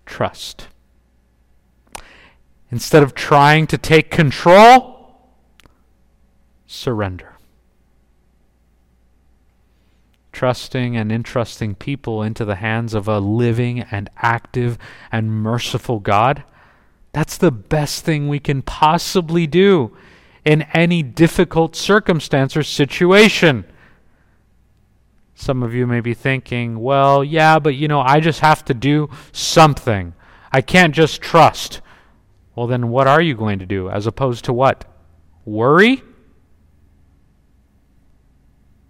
trust. 0.05 0.69
Instead 2.71 3.03
of 3.03 3.15
trying 3.15 3.67
to 3.67 3.79
take 3.79 4.11
control, 4.11 5.17
surrender. 6.67 7.38
Trusting 10.33 10.97
and 10.97 11.11
entrusting 11.11 11.75
people 11.75 12.23
into 12.23 12.45
the 12.45 12.57
hands 12.57 12.95
of 12.95 13.09
a 13.09 13.19
living 13.19 13.81
and 13.81 14.11
active 14.19 14.79
and 15.11 15.33
merciful 15.33 16.01
God, 16.01 16.45
that's 17.13 17.37
the 17.37 17.51
best 17.51 18.05
thing 18.05 18.29
we 18.29 18.39
can 18.39 18.63
possibly 18.63 19.47
do 19.47 19.97
in 20.45 20.63
any 20.73 21.03
difficult 21.03 21.75
circumstance 21.75 22.57
or 22.57 22.63
situation. 22.63 23.65
Some 25.35 25.63
of 25.63 25.73
you 25.75 25.87
may 25.87 26.01
be 26.01 26.15
thinking, 26.15 26.81
well, 26.81 27.23
yeah, 27.23 27.59
but 27.59 27.75
you 27.75 27.89
know, 27.89 28.01
I 28.01 28.21
just 28.21 28.41
have 28.41 28.65
to 28.67 28.75
do 28.75 29.09
something. 29.33 30.15
I 30.53 30.61
can't 30.61 30.95
just 30.95 31.21
trust. 31.21 31.81
Well, 32.55 32.67
then 32.67 32.89
what 32.89 33.07
are 33.07 33.23
you 33.23 33.35
going 33.37 33.61
to 33.61 33.67
do 33.67 33.89
as 33.89 34.07
opposed 34.07 34.45
to 34.47 34.53
what? 34.53 34.85
Worry? 35.45 36.03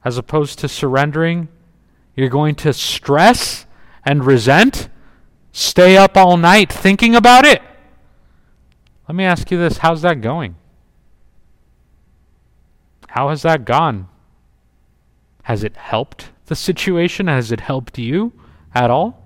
As 0.09 0.17
opposed 0.17 0.59
to 0.61 0.69
surrendering? 0.69 1.49
You're 2.17 2.31
going 2.31 2.55
to 2.55 2.73
stress 2.73 3.67
and 4.07 4.25
resent? 4.25 4.89
Stay 5.53 5.99
up 5.99 6.17
all 6.17 6.39
night 6.39 6.73
thinking 6.73 7.15
about 7.15 7.45
it? 7.45 7.61
Let 9.07 9.15
me 9.15 9.25
ask 9.25 9.51
you 9.51 9.59
this 9.59 9.77
how's 9.77 10.01
that 10.01 10.23
going? 10.23 10.57
How 13.09 13.29
has 13.29 13.43
that 13.43 13.67
gone? 13.67 14.09
Has 15.43 15.63
it 15.63 15.77
helped? 15.77 16.31
the 16.47 16.57
situation? 16.57 17.27
Has 17.27 17.53
it 17.53 17.61
helped 17.61 17.99
you 17.99 18.33
at 18.75 18.91
all? 18.91 19.23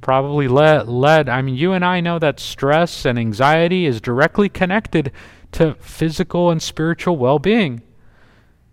probably 0.00 0.48
led, 0.48 0.88
led. 0.88 1.28
I 1.28 1.42
mean, 1.42 1.56
you 1.56 1.74
and 1.74 1.84
I 1.84 2.00
know 2.00 2.18
that 2.20 2.40
stress 2.40 3.04
and 3.04 3.18
anxiety 3.18 3.84
is 3.84 4.00
directly 4.00 4.48
connected 4.48 5.12
to 5.52 5.74
physical 5.74 6.50
and 6.50 6.62
spiritual 6.62 7.18
well 7.18 7.38
being. 7.38 7.82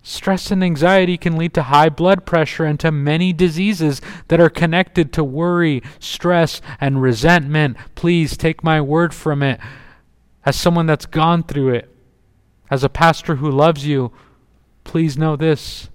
Stress 0.02 0.50
and 0.50 0.64
anxiety 0.64 1.18
can 1.18 1.38
lead 1.38 1.54
to 1.54 1.64
high 1.64 1.90
blood 1.90 2.26
pressure 2.26 2.64
and 2.64 2.80
to 2.80 2.92
many 2.92 3.34
diseases 3.34 4.02
that 4.30 4.40
are 4.40 4.50
connected 4.50 5.12
to 5.14 5.24
worry, 5.24 5.84
stress, 6.00 6.62
and 6.80 7.02
resentment. 7.02 7.78
Please 7.96 8.38
take 8.38 8.64
my 8.64 8.80
word 8.80 9.14
from 9.14 9.44
it. 9.44 9.60
As 10.46 10.56
someone 10.56 10.86
that's 10.86 11.06
gone 11.06 11.44
through 11.44 11.74
it, 11.74 11.94
as 12.72 12.84
a 12.84 12.90
pastor 12.90 13.36
who 13.36 13.52
loves 13.52 13.86
you, 13.86 14.12
please 14.84 15.18
know 15.18 15.36
this 15.36 15.90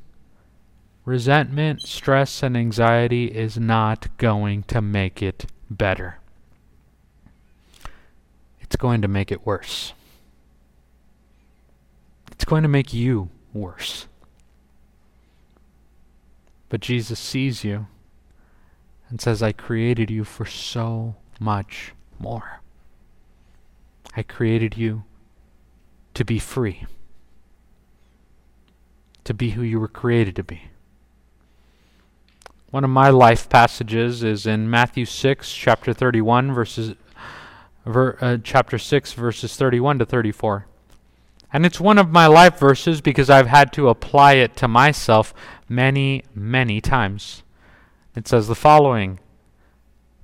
resentment, 1.05 1.81
stress, 1.83 2.43
and 2.43 2.57
anxiety 2.57 3.27
is 3.27 3.59
not 3.59 4.17
going 4.19 4.63
to 4.65 4.83
make 4.83 5.23
it 5.23 5.47
better. 5.71 6.19
It's 8.61 8.77
going 8.77 9.03
to 9.03 9.09
make 9.09 9.33
it 9.33 9.47
worse. 9.47 9.93
It's 12.33 12.45
going 12.45 12.63
to 12.63 12.69
make 12.69 12.93
you 12.93 13.31
worse. 13.55 14.07
But 16.69 16.81
Jesus 16.81 17.19
sees 17.19 17.65
you 17.65 17.87
and 19.09 19.21
says, 19.21 19.43
I 19.43 19.53
created 19.53 20.11
you 20.11 20.25
for 20.25 20.45
so 20.45 21.15
much 21.39 21.93
more. 22.19 22.61
I 24.17 24.23
created 24.23 24.77
you 24.77 25.05
to 26.15 26.25
be 26.25 26.39
free, 26.39 26.85
to 29.25 29.35
be 29.35 29.51
who 29.51 29.63
you 29.63 29.81
were 29.81 29.89
created 29.89 30.37
to 30.37 30.45
be. 30.45 30.63
One 32.71 32.83
of 32.83 32.91
my 32.91 33.11
life 33.11 33.49
passages 33.49 34.25
is 34.25 34.47
in 34.47 34.69
Matthew 34.69 35.05
6, 35.05 35.55
chapter 35.55 35.93
31, 35.93 36.53
verses, 36.53 36.97
ver, 37.87 38.19
uh, 38.21 38.39
chapter 38.43 38.79
6, 38.79 39.13
verses 39.13 39.55
31 39.55 40.01
to 40.01 40.07
34. 40.07 40.67
And 41.55 41.65
it's 41.65 41.81
one 41.81 41.99
of 41.99 42.11
my 42.11 42.27
life 42.27 42.59
verses 42.59 43.01
because 43.01 43.31
I've 43.31 43.47
had 43.47 43.73
to 43.75 43.89
apply 43.89 44.33
it 44.33 44.57
to 44.57 44.67
myself 44.67 45.33
many, 45.69 46.25
many 46.35 46.81
times. 46.81 47.45
It 48.17 48.27
says 48.27 48.49
the 48.49 48.57
following 48.57 49.21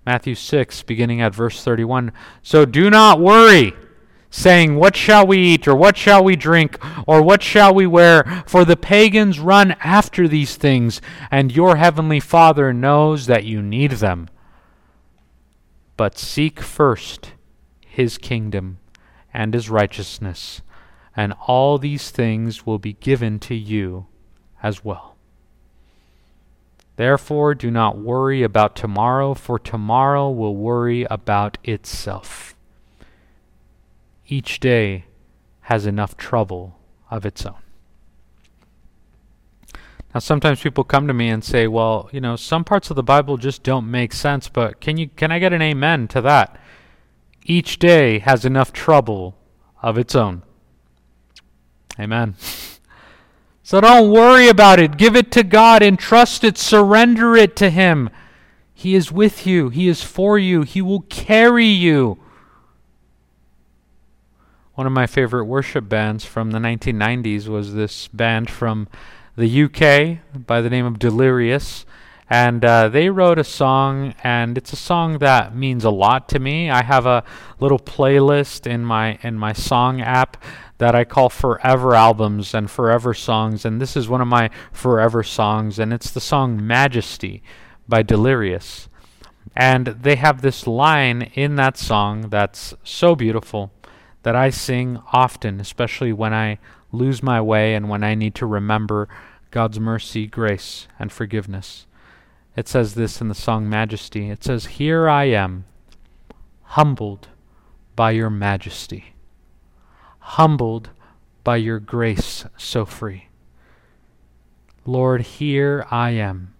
Matthew 0.04 0.34
6, 0.34 0.82
beginning 0.82 1.20
at 1.20 1.32
verse 1.32 1.62
31. 1.62 2.10
So 2.42 2.64
do 2.64 2.90
not 2.90 3.20
worry, 3.20 3.74
saying, 4.28 4.74
What 4.74 4.96
shall 4.96 5.24
we 5.24 5.38
eat, 5.38 5.68
or 5.68 5.76
what 5.76 5.96
shall 5.96 6.24
we 6.24 6.34
drink, 6.34 6.76
or 7.06 7.22
what 7.22 7.44
shall 7.44 7.72
we 7.72 7.86
wear? 7.86 8.42
For 8.44 8.64
the 8.64 8.76
pagans 8.76 9.38
run 9.38 9.76
after 9.78 10.26
these 10.26 10.56
things, 10.56 11.00
and 11.30 11.54
your 11.54 11.76
heavenly 11.76 12.18
Father 12.18 12.72
knows 12.72 13.26
that 13.26 13.44
you 13.44 13.62
need 13.62 13.92
them. 13.92 14.28
But 15.96 16.18
seek 16.18 16.58
first 16.58 17.34
his 17.86 18.18
kingdom 18.18 18.78
and 19.32 19.54
his 19.54 19.70
righteousness 19.70 20.62
and 21.20 21.34
all 21.46 21.76
these 21.76 22.10
things 22.10 22.64
will 22.64 22.78
be 22.78 22.94
given 22.94 23.38
to 23.38 23.54
you 23.54 24.06
as 24.62 24.82
well. 24.82 25.16
Therefore, 26.96 27.54
do 27.54 27.70
not 27.70 27.98
worry 27.98 28.42
about 28.42 28.74
tomorrow, 28.74 29.34
for 29.34 29.58
tomorrow 29.58 30.30
will 30.30 30.56
worry 30.56 31.06
about 31.10 31.58
itself. 31.62 32.54
Each 34.28 34.60
day 34.60 35.04
has 35.60 35.84
enough 35.84 36.16
trouble 36.16 36.78
of 37.10 37.26
its 37.26 37.44
own. 37.44 37.62
Now, 40.14 40.20
sometimes 40.20 40.62
people 40.62 40.84
come 40.84 41.06
to 41.06 41.12
me 41.12 41.28
and 41.28 41.44
say, 41.44 41.66
"Well, 41.66 42.08
you 42.12 42.22
know, 42.22 42.36
some 42.36 42.64
parts 42.64 42.88
of 42.88 42.96
the 42.96 43.02
Bible 43.02 43.36
just 43.36 43.62
don't 43.62 43.90
make 43.90 44.14
sense." 44.14 44.48
But 44.48 44.80
can 44.80 44.96
you 44.96 45.08
can 45.08 45.30
I 45.30 45.38
get 45.38 45.52
an 45.52 45.60
amen 45.60 46.08
to 46.08 46.22
that? 46.22 46.58
Each 47.44 47.78
day 47.78 48.20
has 48.20 48.46
enough 48.46 48.72
trouble 48.72 49.36
of 49.82 49.98
its 49.98 50.16
own. 50.16 50.44
Amen. 51.98 52.34
So 53.62 53.80
don't 53.80 54.10
worry 54.10 54.48
about 54.48 54.80
it. 54.80 54.96
Give 54.96 55.14
it 55.14 55.30
to 55.32 55.42
God 55.42 55.82
and 55.82 55.98
trust 55.98 56.42
it. 56.42 56.58
Surrender 56.58 57.36
it 57.36 57.54
to 57.56 57.70
Him. 57.70 58.10
He 58.74 58.94
is 58.94 59.12
with 59.12 59.46
you, 59.46 59.68
He 59.68 59.88
is 59.88 60.02
for 60.02 60.38
you, 60.38 60.62
He 60.62 60.80
will 60.80 61.02
carry 61.02 61.66
you. 61.66 62.18
One 64.74 64.86
of 64.86 64.92
my 64.92 65.06
favorite 65.06 65.44
worship 65.44 65.88
bands 65.88 66.24
from 66.24 66.52
the 66.52 66.58
1990s 66.58 67.46
was 67.46 67.74
this 67.74 68.08
band 68.08 68.48
from 68.48 68.88
the 69.36 69.64
UK 69.64 70.46
by 70.46 70.62
the 70.62 70.70
name 70.70 70.86
of 70.86 70.98
Delirious. 70.98 71.84
And 72.30 72.64
uh, 72.64 72.88
they 72.88 73.10
wrote 73.10 73.38
a 73.38 73.44
song, 73.44 74.14
and 74.24 74.56
it's 74.56 74.72
a 74.72 74.76
song 74.76 75.18
that 75.18 75.54
means 75.54 75.84
a 75.84 75.90
lot 75.90 76.28
to 76.30 76.38
me. 76.38 76.70
I 76.70 76.82
have 76.82 77.04
a 77.04 77.24
little 77.58 77.78
playlist 77.78 78.66
in 78.66 78.84
my 78.84 79.18
in 79.22 79.36
my 79.36 79.52
song 79.52 80.00
app 80.00 80.42
that 80.80 80.94
I 80.94 81.04
call 81.04 81.28
forever 81.28 81.94
albums 81.94 82.54
and 82.54 82.70
forever 82.70 83.12
songs, 83.12 83.66
and 83.66 83.82
this 83.82 83.98
is 83.98 84.08
one 84.08 84.22
of 84.22 84.28
my 84.28 84.48
forever 84.72 85.22
songs, 85.22 85.78
and 85.78 85.92
it's 85.92 86.10
the 86.10 86.22
song 86.22 86.66
Majesty 86.66 87.42
by 87.86 88.00
Delirious. 88.00 88.88
And 89.54 89.88
they 89.88 90.16
have 90.16 90.40
this 90.40 90.66
line 90.66 91.32
in 91.34 91.56
that 91.56 91.76
song 91.76 92.30
that's 92.30 92.72
so 92.82 93.14
beautiful 93.14 93.70
that 94.22 94.34
I 94.34 94.48
sing 94.48 94.98
often, 95.12 95.60
especially 95.60 96.14
when 96.14 96.32
I 96.32 96.58
lose 96.92 97.22
my 97.22 97.42
way 97.42 97.74
and 97.74 97.90
when 97.90 98.02
I 98.02 98.14
need 98.14 98.34
to 98.36 98.46
remember 98.46 99.06
God's 99.50 99.78
mercy, 99.78 100.26
grace, 100.26 100.88
and 100.98 101.12
forgiveness. 101.12 101.86
It 102.56 102.68
says 102.68 102.94
this 102.94 103.20
in 103.20 103.28
the 103.28 103.34
song 103.34 103.68
Majesty. 103.68 104.30
It 104.30 104.42
says, 104.42 104.64
Here 104.64 105.10
I 105.10 105.24
am, 105.24 105.66
humbled 106.62 107.28
by 107.94 108.12
your 108.12 108.30
majesty 108.30 109.12
humbled 110.20 110.90
by 111.42 111.56
your 111.56 111.80
grace 111.80 112.44
so 112.56 112.84
free. 112.84 113.28
Lord, 114.84 115.22
here 115.22 115.86
I 115.90 116.10
am, 116.10 116.54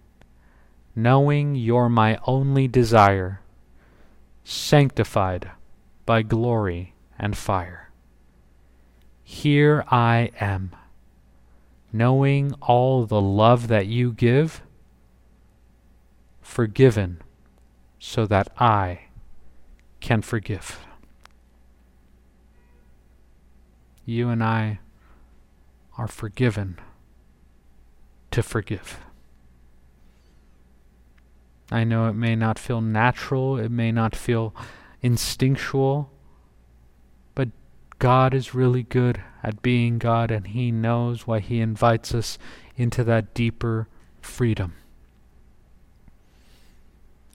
knowing 0.95 1.55
you're 1.55 1.89
my 1.89 2.19
only 2.25 2.67
desire, 2.67 3.41
sanctified 4.43 5.51
by 6.05 6.21
glory 6.21 6.93
and 7.17 7.37
fire. 7.37 7.89
Here 9.23 9.85
I 9.89 10.31
am, 10.39 10.75
knowing 11.93 12.53
all 12.61 13.05
the 13.05 13.21
love 13.21 13.67
that 13.69 13.87
you 13.87 14.11
give, 14.11 14.61
forgiven 16.41 17.21
so 17.97 18.25
that 18.25 18.49
I 18.59 19.01
can 19.99 20.21
forgive. 20.21 20.85
You 24.11 24.29
and 24.29 24.43
I 24.43 24.79
are 25.97 26.07
forgiven 26.07 26.77
to 28.31 28.43
forgive. 28.43 28.99
I 31.71 31.83
know 31.85 32.07
it 32.07 32.13
may 32.13 32.35
not 32.35 32.59
feel 32.59 32.81
natural, 32.81 33.57
it 33.57 33.71
may 33.71 33.91
not 33.91 34.15
feel 34.15 34.53
instinctual, 35.01 36.11
but 37.33 37.49
God 37.97 38.33
is 38.33 38.53
really 38.53 38.83
good 38.83 39.23
at 39.41 39.61
being 39.61 39.97
God, 39.97 40.31
and 40.31 40.47
He 40.47 40.71
knows 40.71 41.25
why 41.25 41.39
He 41.39 41.61
invites 41.61 42.13
us 42.13 42.37
into 42.75 43.03
that 43.05 43.33
deeper 43.33 43.87
freedom. 44.19 44.73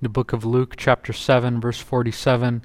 The 0.03 0.11
book 0.11 0.35
of 0.35 0.45
Luke, 0.45 0.75
chapter 0.77 1.15
7, 1.15 1.59
verse 1.59 1.81
47, 1.81 2.63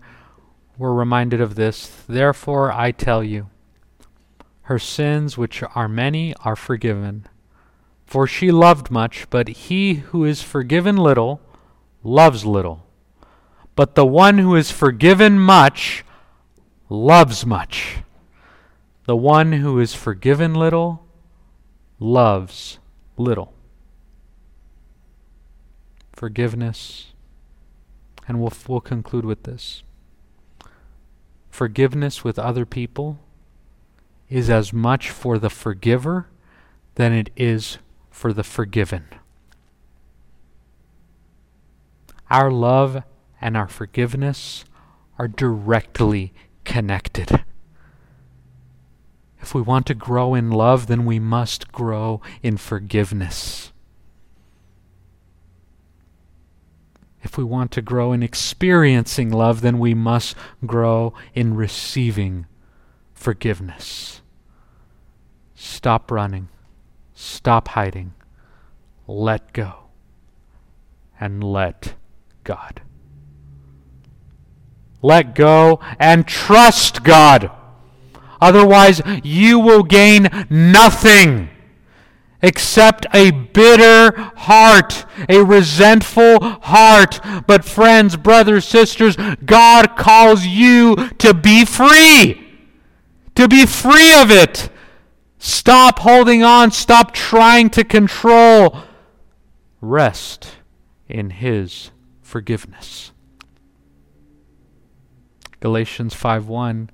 we're 0.77 0.93
reminded 0.93 1.39
of 1.39 1.55
this. 1.55 2.03
Therefore, 2.07 2.73
I 2.73 2.91
tell 2.91 3.23
you, 3.23 3.49
her 4.63 4.79
sins, 4.79 5.37
which 5.37 5.63
are 5.75 5.87
many, 5.87 6.33
are 6.43 6.55
forgiven. 6.55 7.27
For 8.05 8.27
she 8.27 8.51
loved 8.51 8.91
much, 8.91 9.29
but 9.29 9.47
he 9.47 9.95
who 9.95 10.25
is 10.25 10.41
forgiven 10.41 10.97
little 10.97 11.41
loves 12.03 12.45
little. 12.45 12.85
But 13.75 13.95
the 13.95 14.05
one 14.05 14.37
who 14.37 14.55
is 14.55 14.69
forgiven 14.69 15.39
much 15.39 16.03
loves 16.89 17.45
much. 17.45 17.99
The 19.05 19.15
one 19.15 19.53
who 19.53 19.79
is 19.79 19.93
forgiven 19.93 20.53
little 20.53 21.05
loves 21.99 22.79
little. 23.17 23.53
Forgiveness. 26.13 27.13
And 28.27 28.39
we'll, 28.39 28.53
we'll 28.67 28.81
conclude 28.81 29.25
with 29.25 29.43
this 29.43 29.83
forgiveness 31.49 32.23
with 32.23 32.39
other 32.39 32.65
people 32.65 33.19
is 34.31 34.49
as 34.49 34.71
much 34.71 35.09
for 35.09 35.37
the 35.37 35.49
forgiver 35.49 36.27
than 36.95 37.11
it 37.11 37.29
is 37.35 37.77
for 38.09 38.31
the 38.31 38.43
forgiven. 38.43 39.05
Our 42.29 42.49
love 42.49 43.03
and 43.41 43.57
our 43.57 43.67
forgiveness 43.67 44.63
are 45.19 45.27
directly 45.27 46.33
connected. 46.63 47.43
If 49.41 49.53
we 49.53 49.61
want 49.61 49.85
to 49.87 49.93
grow 49.93 50.33
in 50.33 50.49
love, 50.49 50.87
then 50.87 51.03
we 51.03 51.19
must 51.19 51.71
grow 51.73 52.21
in 52.41 52.55
forgiveness. 52.55 53.73
If 57.21 57.37
we 57.37 57.43
want 57.43 57.71
to 57.71 57.81
grow 57.81 58.13
in 58.13 58.23
experiencing 58.23 59.29
love, 59.29 59.61
then 59.61 59.77
we 59.77 59.93
must 59.93 60.35
grow 60.65 61.13
in 61.33 61.55
receiving 61.55 62.45
forgiveness. 63.13 64.20
Stop 65.63 66.09
running. 66.09 66.49
Stop 67.13 67.67
hiding. 67.69 68.13
Let 69.05 69.53
go. 69.53 69.73
And 71.19 71.43
let 71.43 71.93
God. 72.43 72.81
Let 75.03 75.35
go 75.35 75.79
and 75.99 76.27
trust 76.27 77.03
God. 77.03 77.51
Otherwise, 78.41 79.03
you 79.23 79.59
will 79.59 79.83
gain 79.83 80.27
nothing 80.49 81.49
except 82.41 83.05
a 83.13 83.29
bitter 83.29 84.19
heart, 84.37 85.05
a 85.29 85.43
resentful 85.43 86.39
heart. 86.41 87.19
But, 87.45 87.63
friends, 87.63 88.17
brothers, 88.17 88.65
sisters, 88.65 89.15
God 89.45 89.95
calls 89.95 90.43
you 90.43 90.95
to 91.19 91.35
be 91.35 91.65
free, 91.65 92.47
to 93.35 93.47
be 93.47 93.67
free 93.67 94.15
of 94.15 94.31
it. 94.31 94.71
Stop 95.43 95.97
holding 95.97 96.43
on, 96.43 96.69
stop 96.69 97.15
trying 97.15 97.71
to 97.71 97.83
control. 97.83 98.77
Rest 99.81 100.57
in 101.09 101.31
His 101.31 101.89
forgiveness. 102.21 103.11
Galatians 105.59 106.13
5 106.13 106.47
1 106.47 106.91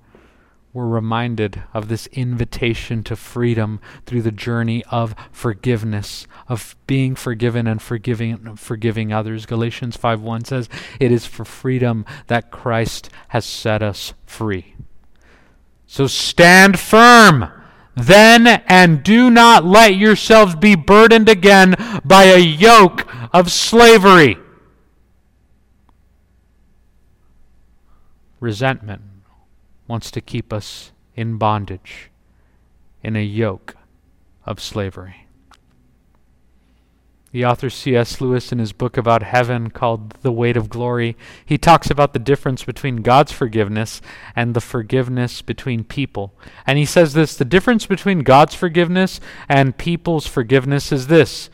we're 0.72 0.88
reminded 0.88 1.64
of 1.74 1.90
this 1.90 2.08
invitation 2.08 3.04
to 3.04 3.18
freedom 3.18 3.82
through 4.06 4.22
the 4.22 4.32
journey 4.32 4.84
of 4.92 5.14
forgiveness, 5.32 6.28
of 6.48 6.76
being 6.86 7.16
forgiven 7.16 7.68
and 7.68 7.82
forgiving 7.82 8.56
forgiving 8.56 9.12
others. 9.12 9.46
Galatians 9.46 9.98
5:1 9.98 10.46
says, 10.46 10.70
"It 11.02 11.12
is 11.12 11.26
for 11.26 11.44
freedom 11.44 12.06
that 12.28 12.52
Christ 12.52 13.10
has 13.30 13.44
set 13.44 13.82
us 13.82 14.14
free." 14.26 14.76
So 15.86 16.08
stand 16.08 16.80
firm 16.80 17.50
then 17.98 18.48
and 18.48 19.04
do 19.04 19.30
not 19.30 19.66
let 19.66 19.96
yourselves 19.96 20.56
be 20.56 20.76
burdened 20.76 21.28
again 21.28 21.76
by 22.06 22.26
a 22.26 22.38
yoke 22.38 23.08
of 23.34 23.52
slavery. 23.52 24.38
Resentment 28.40 29.02
wants 29.88 30.12
to 30.12 30.22
keep 30.22 30.54
us 30.54 30.92
in 31.16 31.38
bondage, 31.38 32.12
in 33.02 33.16
a 33.16 33.24
yoke 33.24 33.76
of 34.46 34.62
slavery. 34.62 35.27
The 37.38 37.46
author 37.46 37.70
C.S. 37.70 38.20
Lewis, 38.20 38.52
in 38.52 38.58
his 38.58 38.74
book 38.74 38.98
about 38.98 39.22
heaven 39.22 39.70
called 39.70 40.10
The 40.24 40.32
Weight 40.32 40.58
of 40.58 40.72
Glory, 40.72 41.16
he 41.46 41.60
talks 41.60 41.92
about 41.92 42.14
the 42.14 42.18
difference 42.18 42.64
between 42.64 43.04
God's 43.04 43.32
forgiveness 43.32 44.02
and 44.36 44.56
the 44.56 44.60
forgiveness 44.60 45.44
between 45.44 45.84
people. 45.84 46.34
And 46.66 46.80
he 46.80 46.86
says 46.86 47.14
this 47.14 47.38
the 47.38 47.46
difference 47.46 47.86
between 47.86 48.22
God's 48.22 48.56
forgiveness 48.56 49.20
and 49.48 49.78
people's 49.78 50.26
forgiveness 50.26 50.92
is 50.92 51.06
this. 51.06 51.52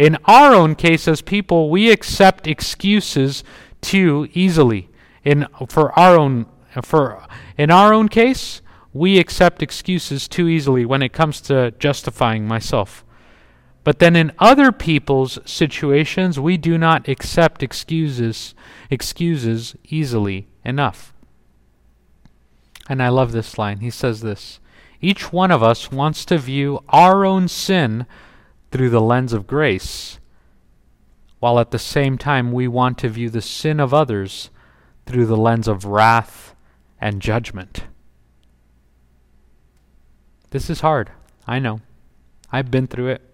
In 0.00 0.18
our 0.24 0.52
own 0.52 0.74
case 0.74 1.06
as 1.06 1.22
people, 1.22 1.70
we 1.70 1.92
accept 1.92 2.48
excuses 2.48 3.44
too 3.80 4.28
easily. 4.34 4.88
In, 5.22 5.46
for 5.68 5.96
our 5.96 6.18
own 6.18 6.46
for 6.82 7.24
in 7.56 7.70
our 7.70 7.94
own 7.94 8.08
case, 8.08 8.62
we 8.92 9.20
accept 9.20 9.62
excuses 9.62 10.26
too 10.26 10.48
easily 10.48 10.84
when 10.84 11.02
it 11.02 11.12
comes 11.12 11.40
to 11.42 11.70
justifying 11.78 12.48
myself. 12.48 13.04
But 13.82 13.98
then 13.98 14.14
in 14.14 14.32
other 14.38 14.72
people's 14.72 15.38
situations, 15.44 16.38
we 16.38 16.56
do 16.56 16.76
not 16.76 17.08
accept 17.08 17.62
excuses 17.62 18.54
excuses 18.90 19.74
easily 19.84 20.48
enough. 20.64 21.14
And 22.88 23.02
I 23.02 23.08
love 23.08 23.32
this 23.32 23.56
line. 23.56 23.78
He 23.78 23.90
says 23.90 24.20
this 24.20 24.60
Each 25.00 25.32
one 25.32 25.50
of 25.50 25.62
us 25.62 25.90
wants 25.90 26.24
to 26.26 26.38
view 26.38 26.80
our 26.88 27.24
own 27.24 27.48
sin 27.48 28.06
through 28.70 28.90
the 28.90 29.00
lens 29.00 29.32
of 29.32 29.46
grace, 29.46 30.18
while 31.38 31.58
at 31.58 31.70
the 31.70 31.78
same 31.78 32.18
time 32.18 32.52
we 32.52 32.68
want 32.68 32.98
to 32.98 33.08
view 33.08 33.30
the 33.30 33.40
sin 33.40 33.80
of 33.80 33.94
others 33.94 34.50
through 35.06 35.26
the 35.26 35.36
lens 35.36 35.66
of 35.66 35.84
wrath 35.84 36.54
and 37.00 37.22
judgment. 37.22 37.84
This 40.50 40.68
is 40.68 40.80
hard. 40.80 41.10
I 41.46 41.58
know. 41.58 41.80
I've 42.52 42.70
been 42.70 42.86
through 42.86 43.08
it. 43.08 43.29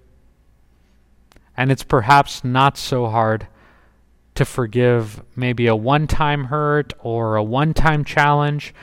And 1.57 1.73
it's 1.73 1.85
perhaps 1.85 2.45
not 2.45 2.77
so 2.77 3.09
hard 3.09 3.49
to 4.35 4.45
forgive 4.45 5.23
maybe 5.35 5.67
a 5.67 5.75
one 5.75 6.07
time 6.07 6.45
hurt 6.45 6.93
or 7.01 7.37
a 7.37 7.43
one 7.43 7.75
time 7.75 8.05
challenge 8.05 8.75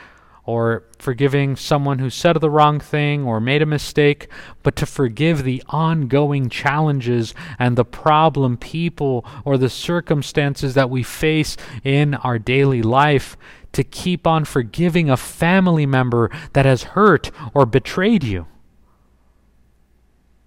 or 0.46 0.84
forgiving 0.98 1.56
someone 1.56 1.98
who 1.98 2.10
said 2.10 2.36
the 2.36 2.50
wrong 2.50 2.78
thing 2.78 3.24
or 3.24 3.40
made 3.40 3.62
a 3.62 3.66
mistake, 3.66 4.28
but 4.62 4.76
to 4.76 4.84
forgive 4.84 5.42
the 5.42 5.62
ongoing 5.68 6.50
challenges 6.50 7.34
and 7.58 7.76
the 7.76 7.84
problem 7.84 8.56
people 8.58 9.24
or 9.44 9.56
the 9.56 9.70
circumstances 9.70 10.74
that 10.74 10.90
we 10.90 11.02
face 11.02 11.56
in 11.82 12.14
our 12.16 12.38
daily 12.38 12.82
life, 12.82 13.38
to 13.72 13.82
keep 13.82 14.26
on 14.26 14.44
forgiving 14.44 15.10
a 15.10 15.16
family 15.16 15.86
member 15.86 16.30
that 16.52 16.66
has 16.66 16.82
hurt 16.82 17.30
or 17.54 17.64
betrayed 17.66 18.22
you, 18.22 18.46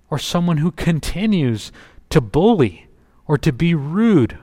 or 0.09 0.19
someone 0.19 0.57
who 0.57 0.71
continues 0.71 1.71
to 2.09 2.21
bully 2.21 2.87
or 3.25 3.37
to 3.37 3.51
be 3.51 3.73
rude 3.73 4.37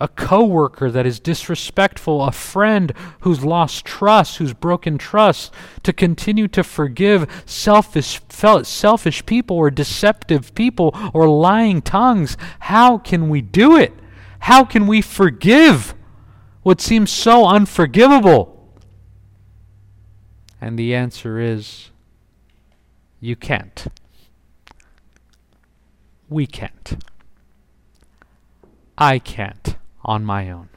a 0.00 0.08
coworker 0.08 0.90
that 0.90 1.06
is 1.06 1.20
disrespectful, 1.20 2.22
a 2.22 2.32
friend 2.32 2.92
who's 3.20 3.44
lost 3.44 3.84
trust, 3.84 4.36
who's 4.36 4.52
broken 4.52 4.98
trust, 4.98 5.52
to 5.82 5.92
continue 5.92 6.48
to 6.48 6.64
forgive 6.64 7.42
selfish, 7.46 8.20
selfish 8.28 9.24
people 9.24 9.56
or 9.56 9.70
deceptive 9.70 10.54
people 10.54 10.94
or 11.14 11.28
lying 11.28 11.80
tongues. 11.80 12.36
How 12.60 12.98
can 12.98 13.28
we 13.28 13.40
do 13.40 13.76
it? 13.76 13.92
How 14.40 14.64
can 14.64 14.86
we 14.86 15.00
forgive 15.00 15.94
what 16.62 16.80
seems 16.80 17.10
so 17.10 17.46
unforgivable? 17.46 18.50
And 20.60 20.78
the 20.78 20.94
answer 20.94 21.38
is 21.38 21.90
you 23.20 23.36
can't. 23.36 23.86
We 26.28 26.46
can't. 26.46 27.04
I 28.96 29.18
can't 29.18 29.76
on 30.04 30.24
my 30.24 30.50
own. 30.50 30.68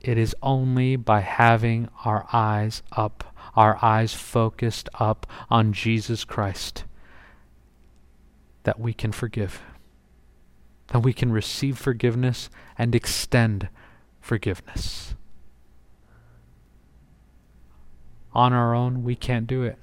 It 0.00 0.18
is 0.18 0.34
only 0.42 0.96
by 0.96 1.20
having 1.20 1.88
our 2.04 2.26
eyes 2.32 2.82
up, 2.92 3.34
our 3.54 3.78
eyes 3.82 4.14
focused 4.14 4.88
up 4.98 5.26
on 5.48 5.72
Jesus 5.72 6.24
Christ, 6.24 6.84
that 8.64 8.80
we 8.80 8.92
can 8.92 9.12
forgive, 9.12 9.62
that 10.88 11.00
we 11.00 11.12
can 11.12 11.32
receive 11.32 11.78
forgiveness 11.78 12.50
and 12.76 12.94
extend 12.94 13.68
forgiveness. 14.20 15.14
On 18.32 18.52
our 18.52 18.74
own, 18.74 19.04
we 19.04 19.14
can't 19.14 19.46
do 19.46 19.62
it 19.62 19.78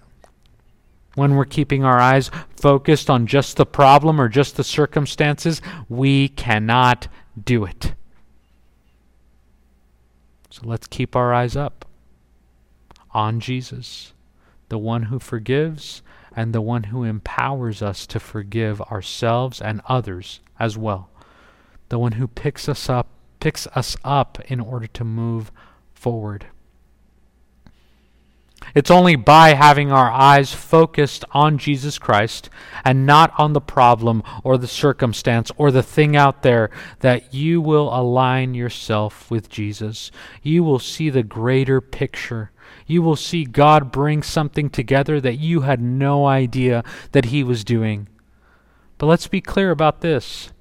when 1.19 1.35
we're 1.35 1.45
keeping 1.45 1.83
our 1.83 1.99
eyes 1.99 2.31
focused 2.55 3.09
on 3.09 3.27
just 3.27 3.57
the 3.57 3.65
problem 3.65 4.19
or 4.19 4.29
just 4.29 4.57
the 4.57 4.63
circumstances, 4.63 5.61
we 5.87 6.29
cannot 6.29 7.07
do 7.43 7.65
it. 7.65 7.93
So 10.49 10.61
let's 10.65 10.87
keep 10.87 11.15
our 11.15 11.33
eyes 11.33 11.55
up 11.55 11.85
on 13.11 13.39
Jesus, 13.39 14.13
the 14.69 14.77
one 14.77 15.03
who 15.03 15.19
forgives 15.19 16.01
and 16.35 16.53
the 16.53 16.61
one 16.61 16.83
who 16.83 17.03
empowers 17.03 17.81
us 17.81 18.07
to 18.07 18.19
forgive 18.19 18.81
ourselves 18.83 19.61
and 19.61 19.81
others 19.87 20.39
as 20.59 20.77
well. 20.77 21.09
The 21.89 21.99
one 21.99 22.13
who 22.13 22.27
picks 22.27 22.69
us 22.69 22.89
up, 22.89 23.07
picks 23.39 23.67
us 23.67 23.97
up 24.03 24.39
in 24.47 24.59
order 24.59 24.87
to 24.87 25.03
move 25.03 25.51
forward. 25.93 26.47
It's 28.75 28.91
only 28.91 29.15
by 29.15 29.53
having 29.53 29.91
our 29.91 30.11
eyes 30.11 30.53
focused 30.53 31.25
on 31.31 31.57
Jesus 31.57 31.97
Christ 31.97 32.49
and 32.83 33.05
not 33.05 33.33
on 33.37 33.53
the 33.53 33.61
problem 33.61 34.21
or 34.43 34.57
the 34.57 34.67
circumstance 34.67 35.51
or 35.57 35.71
the 35.71 35.83
thing 35.83 36.15
out 36.15 36.43
there 36.43 36.69
that 36.99 37.33
you 37.33 37.61
will 37.61 37.93
align 37.93 38.53
yourself 38.53 39.31
with 39.31 39.49
Jesus. 39.49 40.11
You 40.43 40.63
will 40.63 40.79
see 40.79 41.09
the 41.09 41.23
greater 41.23 41.81
picture. 41.81 42.51
You 42.85 43.01
will 43.01 43.15
see 43.15 43.43
God 43.45 43.91
bring 43.91 44.21
something 44.21 44.69
together 44.69 45.19
that 45.19 45.39
you 45.39 45.61
had 45.61 45.81
no 45.81 46.27
idea 46.27 46.83
that 47.11 47.25
He 47.25 47.43
was 47.43 47.63
doing. 47.63 48.07
But 48.97 49.07
let's 49.07 49.27
be 49.27 49.41
clear 49.41 49.71
about 49.71 50.01
this 50.01 50.51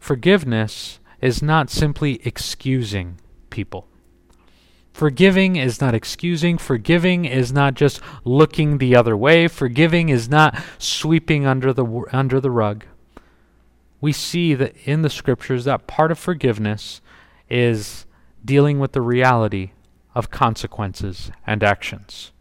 forgiveness 0.00 1.00
is 1.20 1.42
not 1.42 1.70
simply 1.70 2.20
excusing 2.24 3.20
people. 3.50 3.88
Forgiving 4.98 5.54
is 5.54 5.80
not 5.80 5.94
excusing. 5.94 6.58
Forgiving 6.58 7.24
is 7.24 7.52
not 7.52 7.74
just 7.74 8.00
looking 8.24 8.78
the 8.78 8.96
other 8.96 9.16
way. 9.16 9.46
Forgiving 9.46 10.08
is 10.08 10.28
not 10.28 10.60
sweeping 10.76 11.46
under 11.46 11.72
the, 11.72 11.86
under 12.10 12.40
the 12.40 12.50
rug. 12.50 12.84
we 14.00 14.10
see 14.10 14.54
that 14.54 14.74
in 14.84 15.02
the 15.02 15.08
scriptures 15.08 15.66
that 15.66 15.86
part 15.86 16.10
of 16.10 16.18
forgiveness 16.18 17.00
is 17.48 18.06
dealing 18.44 18.80
with 18.80 18.90
the 18.90 19.00
reality 19.00 19.70
of 20.16 20.32
consequences 20.32 21.30
and 21.46 21.62
actions. 21.62 22.32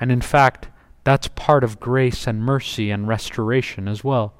And 0.00 0.10
in 0.10 0.22
fact, 0.22 0.68
that's 1.04 1.28
part 1.28 1.62
of 1.62 1.80
grace 1.80 2.26
and 2.26 2.42
mercy 2.42 2.90
and 2.90 3.06
restoration 3.06 3.88
as 3.88 4.02
well. 4.02 4.32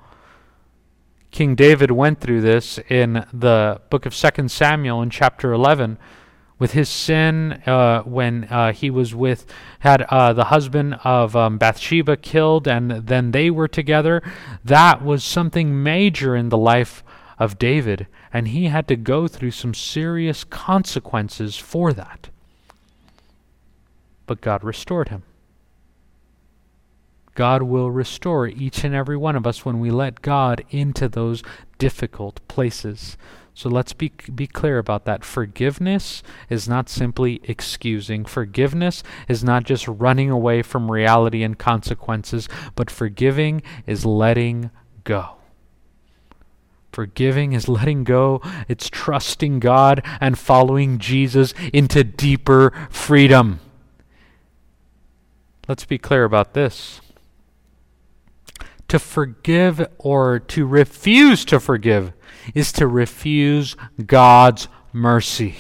King 1.31 1.55
David 1.55 1.91
went 1.91 2.23
through 2.23 2.41
this 2.41 2.79
in 2.89 3.27
the 3.35 3.83
book 3.91 4.07
of 4.07 4.15
2 4.15 4.49
Samuel 4.49 5.03
in 5.03 5.11
chapter 5.11 5.53
11 5.53 5.99
with 6.59 6.73
his 6.73 6.89
sin 6.89 7.53
uh, 7.67 8.03
when 8.03 8.45
uh, 8.45 8.73
he 8.73 8.91
was 8.91 9.15
with 9.15 9.47
had 9.81 10.03
uh, 10.03 10.33
the 10.33 10.45
husband 10.45 10.95
of 11.05 11.35
um, 11.35 11.59
Bathsheba 11.59 12.17
killed 12.17 12.69
and 12.69 12.91
then 12.91 13.33
they 13.33 13.51
were 13.51 13.69
together 13.69 14.23
that 14.65 15.03
was 15.03 15.25
something 15.25 15.83
major 15.83 16.37
in 16.37 16.49
the 16.49 16.59
life 16.59 17.03
of 17.39 17.59
David 17.59 18.07
and 18.33 18.49
he 18.49 18.67
had 18.67 18.87
to 18.89 18.97
go 18.97 19.27
through 19.27 19.51
some 19.51 19.75
serious 19.75 20.45
consequences 20.45 21.57
for 21.57 21.93
that 21.93 22.29
but 24.27 24.41
God 24.41 24.63
restored 24.63 25.09
him 25.09 25.25
God 27.35 27.63
will 27.63 27.91
restore 27.91 28.47
each 28.47 28.85
and 28.85 28.95
every 28.95 29.17
one 29.17 29.37
of 29.37 29.47
us 29.47 29.65
when 29.65 29.81
we 29.81 29.91
let 29.91 30.23
God 30.23 30.65
into 30.71 31.09
those 31.09 31.43
difficult 31.79 32.41
places. 32.49 33.17
So 33.55 33.69
let's 33.69 33.93
be 33.93 34.13
be 34.35 34.49
clear 34.49 34.79
about 34.79 35.05
that. 35.05 35.25
Forgiveness 35.25 36.25
is 36.51 36.69
not 36.69 36.89
simply 36.89 37.41
excusing. 37.45 38.25
Forgiveness 38.25 39.05
is 39.29 39.45
not 39.45 39.63
just 39.63 39.87
running 39.87 40.29
away 40.29 40.61
from 40.63 40.91
reality 40.91 41.45
and 41.45 41.57
consequences, 41.57 42.49
but 42.75 42.91
forgiving 42.91 43.63
is 43.87 44.05
letting 44.05 44.71
go. 45.05 45.37
Forgiving 46.93 47.53
is 47.53 47.69
letting 47.69 48.03
go. 48.03 48.41
It's 48.69 48.91
trusting 48.91 49.61
God 49.61 50.03
and 50.21 50.37
following 50.37 50.99
Jesus 50.99 51.55
into 51.73 52.03
deeper 52.03 52.73
freedom. 52.91 53.61
Let's 55.69 55.85
be 55.85 55.99
clear 55.99 56.25
about 56.25 56.55
this 56.55 57.01
to 58.95 58.99
forgive 59.01 59.85
or 59.99 60.39
to 60.39 60.65
refuse 60.65 61.45
to 61.45 61.59
forgive 61.59 62.13
is 62.55 62.71
to 62.71 62.87
refuse 62.87 63.75
God's 64.07 64.69
mercy. 64.93 65.57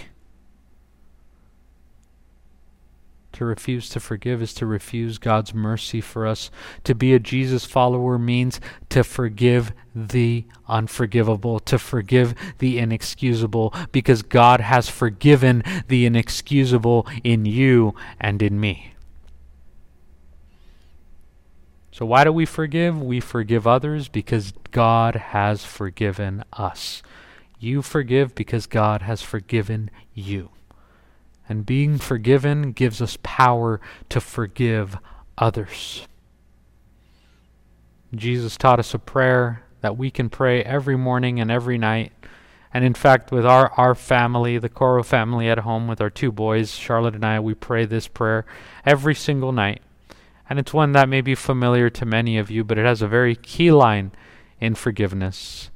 To 3.32 3.44
refuse 3.44 3.88
to 3.88 3.98
forgive 3.98 4.40
is 4.40 4.54
to 4.54 4.66
refuse 4.66 5.18
God's 5.18 5.52
mercy 5.52 6.00
for 6.00 6.28
us. 6.28 6.52
To 6.84 6.94
be 6.94 7.12
a 7.12 7.18
Jesus 7.18 7.64
follower 7.64 8.20
means 8.20 8.60
to 8.90 9.02
forgive 9.02 9.72
the 9.96 10.44
unforgivable, 10.68 11.58
to 11.58 11.76
forgive 11.76 12.36
the 12.58 12.78
inexcusable, 12.78 13.74
because 13.90 14.22
God 14.22 14.60
has 14.60 14.88
forgiven 14.88 15.64
the 15.88 16.06
inexcusable 16.06 17.08
in 17.24 17.46
you 17.46 17.96
and 18.20 18.40
in 18.40 18.60
me. 18.60 18.93
So, 21.94 22.04
why 22.04 22.24
do 22.24 22.32
we 22.32 22.44
forgive? 22.44 23.00
We 23.00 23.20
forgive 23.20 23.68
others 23.68 24.08
because 24.08 24.52
God 24.72 25.14
has 25.14 25.64
forgiven 25.64 26.42
us. 26.52 27.04
You 27.60 27.82
forgive 27.82 28.34
because 28.34 28.66
God 28.66 29.02
has 29.02 29.22
forgiven 29.22 29.92
you. 30.12 30.50
And 31.48 31.64
being 31.64 31.98
forgiven 31.98 32.72
gives 32.72 33.00
us 33.00 33.16
power 33.22 33.80
to 34.08 34.20
forgive 34.20 34.98
others. 35.38 36.08
Jesus 38.12 38.56
taught 38.56 38.80
us 38.80 38.92
a 38.92 38.98
prayer 38.98 39.62
that 39.80 39.96
we 39.96 40.10
can 40.10 40.28
pray 40.28 40.64
every 40.64 40.96
morning 40.96 41.38
and 41.38 41.48
every 41.48 41.78
night. 41.78 42.10
And 42.72 42.84
in 42.84 42.94
fact, 42.94 43.30
with 43.30 43.46
our, 43.46 43.70
our 43.76 43.94
family, 43.94 44.58
the 44.58 44.68
Coro 44.68 45.04
family 45.04 45.48
at 45.48 45.58
home, 45.58 45.86
with 45.86 46.00
our 46.00 46.10
two 46.10 46.32
boys, 46.32 46.72
Charlotte 46.72 47.14
and 47.14 47.24
I, 47.24 47.38
we 47.38 47.54
pray 47.54 47.84
this 47.84 48.08
prayer 48.08 48.44
every 48.84 49.14
single 49.14 49.52
night 49.52 49.80
and 50.48 50.58
it's 50.58 50.74
one 50.74 50.92
that 50.92 51.08
may 51.08 51.20
be 51.20 51.34
familiar 51.34 51.88
to 51.90 52.04
many 52.04 52.36
of 52.36 52.50
you, 52.50 52.64
but 52.64 52.78
it 52.78 52.84
has 52.84 53.00
a 53.00 53.08
very 53.08 53.34
key 53.34 53.70
line 53.70 54.12
in 54.60 54.74
forgiveness. 54.74 55.70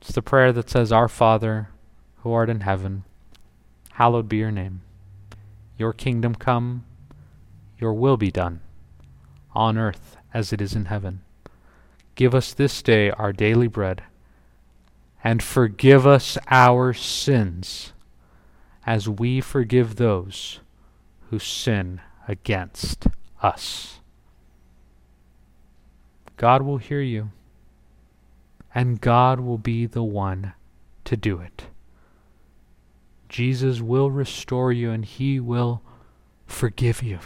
It's 0.00 0.12
the 0.12 0.22
prayer 0.22 0.52
that 0.52 0.70
says, 0.70 0.90
Our 0.90 1.08
Father, 1.08 1.68
who 2.22 2.32
art 2.32 2.48
in 2.48 2.60
heaven, 2.60 3.04
hallowed 3.92 4.28
be 4.28 4.38
your 4.38 4.50
name. 4.50 4.80
Your 5.76 5.92
kingdom 5.92 6.34
come, 6.34 6.84
your 7.78 7.92
will 7.92 8.16
be 8.16 8.30
done, 8.30 8.60
on 9.54 9.76
earth 9.76 10.16
as 10.32 10.52
it 10.52 10.60
is 10.60 10.74
in 10.74 10.86
heaven. 10.86 11.22
Give 12.14 12.34
us 12.34 12.52
this 12.52 12.82
day 12.82 13.10
our 13.10 13.32
daily 13.32 13.68
bread, 13.68 14.02
and 15.22 15.42
forgive 15.42 16.06
us 16.06 16.38
our 16.48 16.94
sins, 16.94 17.92
as 18.86 19.08
we 19.08 19.40
forgive 19.40 19.96
those 19.96 20.60
who 21.28 21.38
sin 21.38 22.00
against 22.26 23.06
us. 23.42 24.00
God 26.36 26.62
will 26.62 26.78
hear 26.78 27.00
you, 27.00 27.30
and 28.74 29.00
God 29.00 29.40
will 29.40 29.58
be 29.58 29.86
the 29.86 30.02
one 30.02 30.54
to 31.04 31.16
do 31.16 31.38
it. 31.38 31.64
Jesus 33.28 33.80
will 33.80 34.10
restore 34.10 34.72
you, 34.72 34.90
and 34.90 35.04
He 35.04 35.38
will 35.38 35.82
forgive 36.46 37.02
you. 37.02 37.18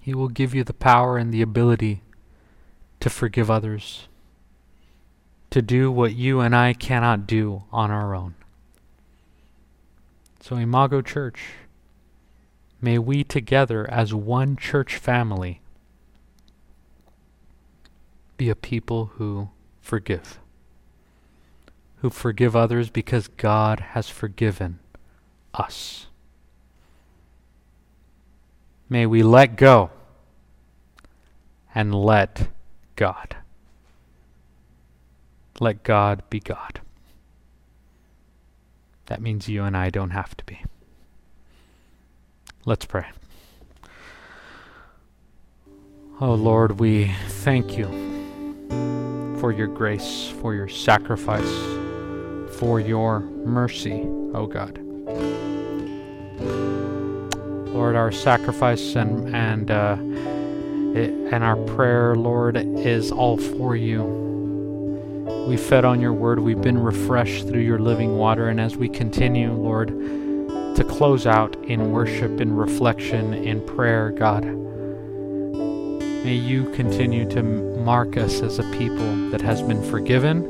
He 0.00 0.14
will 0.14 0.28
give 0.28 0.54
you 0.54 0.62
the 0.62 0.74
power 0.74 1.18
and 1.18 1.32
the 1.32 1.42
ability 1.42 2.02
to 3.00 3.10
forgive 3.10 3.50
others, 3.50 4.08
to 5.50 5.62
do 5.62 5.90
what 5.90 6.14
you 6.14 6.40
and 6.40 6.54
I 6.54 6.72
cannot 6.72 7.26
do 7.26 7.64
on 7.72 7.90
our 7.90 8.14
own. 8.14 8.34
So, 10.40 10.56
Imago 10.56 11.02
Church, 11.02 11.40
May 12.80 12.98
we 12.98 13.24
together 13.24 13.88
as 13.90 14.12
one 14.12 14.56
church 14.56 14.96
family 14.96 15.60
be 18.36 18.50
a 18.50 18.54
people 18.54 19.12
who 19.14 19.48
forgive, 19.80 20.38
who 21.96 22.10
forgive 22.10 22.54
others 22.54 22.90
because 22.90 23.28
God 23.28 23.80
has 23.80 24.08
forgiven 24.08 24.78
us. 25.54 26.06
May 28.88 29.06
we 29.06 29.22
let 29.22 29.56
go 29.56 29.90
and 31.74 31.94
let 31.94 32.48
God. 32.94 33.36
Let 35.58 35.82
God 35.82 36.22
be 36.28 36.40
God. 36.40 36.80
That 39.06 39.22
means 39.22 39.48
you 39.48 39.64
and 39.64 39.76
I 39.76 39.90
don't 39.90 40.10
have 40.10 40.36
to 40.36 40.44
be. 40.44 40.62
Let's 42.68 42.84
pray. 42.84 43.06
Oh 46.20 46.34
Lord, 46.34 46.80
we 46.80 47.12
thank 47.28 47.78
you 47.78 47.86
for 49.38 49.52
your 49.52 49.68
grace, 49.68 50.34
for 50.40 50.52
your 50.52 50.66
sacrifice, 50.66 51.48
for 52.58 52.80
your 52.80 53.20
mercy, 53.20 54.02
oh 54.34 54.48
God. 54.48 54.78
Lord, 57.72 57.94
our 57.94 58.10
sacrifice 58.10 58.96
and 58.96 59.32
and 59.32 59.70
uh, 59.70 59.96
it, 60.98 61.10
and 61.32 61.44
our 61.44 61.56
prayer, 61.66 62.16
Lord, 62.16 62.56
is 62.56 63.12
all 63.12 63.38
for 63.38 63.76
you. 63.76 64.02
We 65.46 65.56
fed 65.56 65.84
on 65.84 66.00
your 66.00 66.14
word. 66.14 66.40
We've 66.40 66.60
been 66.60 66.78
refreshed 66.78 67.46
through 67.46 67.60
your 67.60 67.78
living 67.78 68.16
water, 68.16 68.48
and 68.48 68.60
as 68.60 68.76
we 68.76 68.88
continue, 68.88 69.52
Lord 69.52 70.25
to 70.76 70.84
close 70.84 71.26
out 71.26 71.56
in 71.64 71.90
worship, 71.90 72.38
in 72.38 72.54
reflection, 72.54 73.32
in 73.32 73.66
prayer, 73.66 74.10
God. 74.10 74.44
May 74.44 76.34
you 76.34 76.70
continue 76.72 77.26
to 77.30 77.42
mark 77.42 78.18
us 78.18 78.42
as 78.42 78.58
a 78.58 78.70
people 78.72 79.30
that 79.30 79.40
has 79.40 79.62
been 79.62 79.82
forgiven 79.90 80.44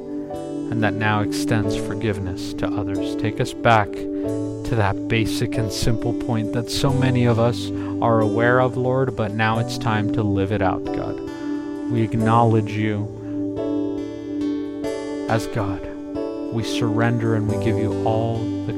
and 0.73 0.83
that 0.83 0.95
now 0.95 1.21
extends 1.21 1.77
forgiveness 1.77 2.55
to 2.55 2.67
others. 2.67 3.15
Take 3.23 3.41
us 3.41 3.53
back 3.53 3.93
to 3.93 4.75
that 4.75 5.07
basic 5.07 5.57
and 5.57 5.73
simple 5.73 6.13
point 6.13 6.53
that 6.55 6.71
so 6.71 6.93
many 6.93 7.25
of 7.27 7.39
us 7.39 7.71
are 8.03 8.21
aware 8.21 8.61
of, 8.61 8.77
Lord, 8.77 9.15
but 9.15 9.33
now 9.33 9.61
it's 9.61 9.79
time 9.79 10.13
to 10.15 10.25
live 10.25 10.51
it 10.51 10.61
out, 10.61 10.85
God. 10.87 11.21
We 11.93 12.03
acknowledge 12.03 12.73
you 12.73 13.07
as 15.29 15.47
God. 15.49 15.87
We 16.53 16.65
surrender 16.65 17.37
and 17.37 17.47
we 17.49 17.65
give 17.65 17.79
you 17.79 18.03
all 18.05 18.39
the 18.67 18.73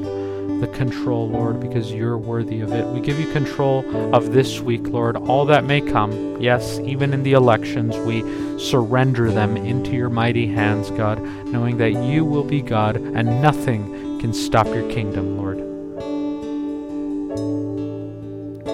the 0.61 0.67
control, 0.69 1.29
Lord, 1.29 1.61
because 1.61 1.93
you're 1.93 2.19
worthy 2.19 2.61
of 2.61 2.73
it. 2.73 2.87
We 2.87 3.01
give 3.01 3.21
you 3.21 3.33
control 3.33 3.85
of 4.15 4.33
this 4.33 4.61
week, 4.61 4.89
Lord, 4.89 5.17
all 5.17 5.45
that 5.47 5.65
may 5.65 5.81
come. 5.81 6.41
Yes, 6.41 6.79
even 6.81 7.13
in 7.13 7.23
the 7.23 7.33
elections, 7.33 7.97
we 7.99 8.23
surrender 8.59 9.31
them 9.31 9.57
into 9.57 9.93
your 9.93 10.11
mighty 10.11 10.47
hands, 10.47 10.91
God, 10.91 11.23
knowing 11.47 11.79
that 11.79 11.93
you 11.93 12.25
will 12.25 12.45
be 12.45 12.61
God 12.61 12.97
and 12.97 13.41
nothing 13.41 14.21
can 14.21 14.33
stop 14.33 14.67
your 14.67 14.91
kingdom, 14.91 15.37
Lord. 15.37 15.59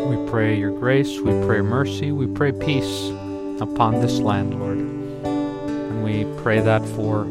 We 0.08 0.30
pray 0.30 0.58
your 0.58 0.78
grace, 0.78 1.20
we 1.20 1.32
pray 1.46 1.60
mercy, 1.60 2.12
we 2.12 2.26
pray 2.26 2.52
peace 2.52 3.10
upon 3.60 4.00
this 4.00 4.18
land, 4.18 4.58
Lord. 4.58 4.78
And 4.78 6.02
we 6.02 6.24
pray 6.42 6.60
that 6.60 6.84
for 6.84 7.24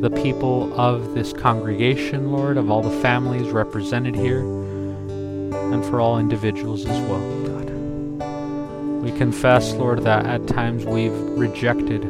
the 0.00 0.10
people 0.10 0.78
of 0.78 1.14
this 1.14 1.32
congregation, 1.32 2.30
Lord, 2.30 2.58
of 2.58 2.70
all 2.70 2.82
the 2.82 3.00
families 3.00 3.48
represented 3.48 4.14
here, 4.14 4.40
and 4.40 5.84
for 5.86 6.00
all 6.00 6.18
individuals 6.18 6.84
as 6.84 7.00
well, 7.08 7.20
God. 7.44 9.02
We 9.02 9.10
confess, 9.12 9.72
Lord, 9.72 10.02
that 10.04 10.26
at 10.26 10.46
times 10.46 10.84
we've 10.84 11.12
rejected 11.12 12.02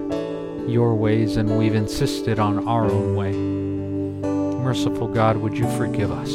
your 0.68 0.94
ways 0.94 1.36
and 1.36 1.56
we've 1.56 1.74
insisted 1.74 2.38
on 2.38 2.66
our 2.66 2.90
own 2.90 3.14
way. 3.14 3.32
Merciful 3.32 5.06
God, 5.06 5.36
would 5.36 5.56
you 5.56 5.70
forgive 5.76 6.10
us? 6.10 6.32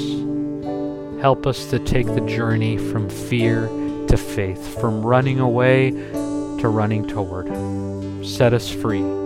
Help 1.22 1.46
us 1.46 1.70
to 1.70 1.80
take 1.80 2.08
the 2.08 2.22
journey 2.22 2.78
from 2.78 3.10
fear 3.10 3.68
to 4.08 4.18
faith, 4.18 4.80
from 4.80 5.06
running 5.06 5.40
away 5.40 5.92
to 5.92 6.70
running 6.70 7.08
toward. 7.08 7.48
Set 8.26 8.54
us 8.54 8.70
free 8.70 9.21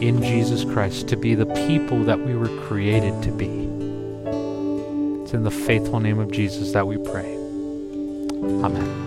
in 0.00 0.22
Jesus 0.22 0.64
Christ 0.64 1.08
to 1.08 1.16
be 1.16 1.34
the 1.34 1.46
people 1.66 2.04
that 2.04 2.20
we 2.20 2.34
were 2.34 2.48
created 2.66 3.22
to 3.22 3.30
be. 3.30 3.46
It's 5.22 5.34
in 5.34 5.42
the 5.42 5.50
faithful 5.50 6.00
name 6.00 6.18
of 6.18 6.30
Jesus 6.30 6.72
that 6.72 6.86
we 6.86 6.98
pray. 6.98 7.34
Amen. 8.62 9.05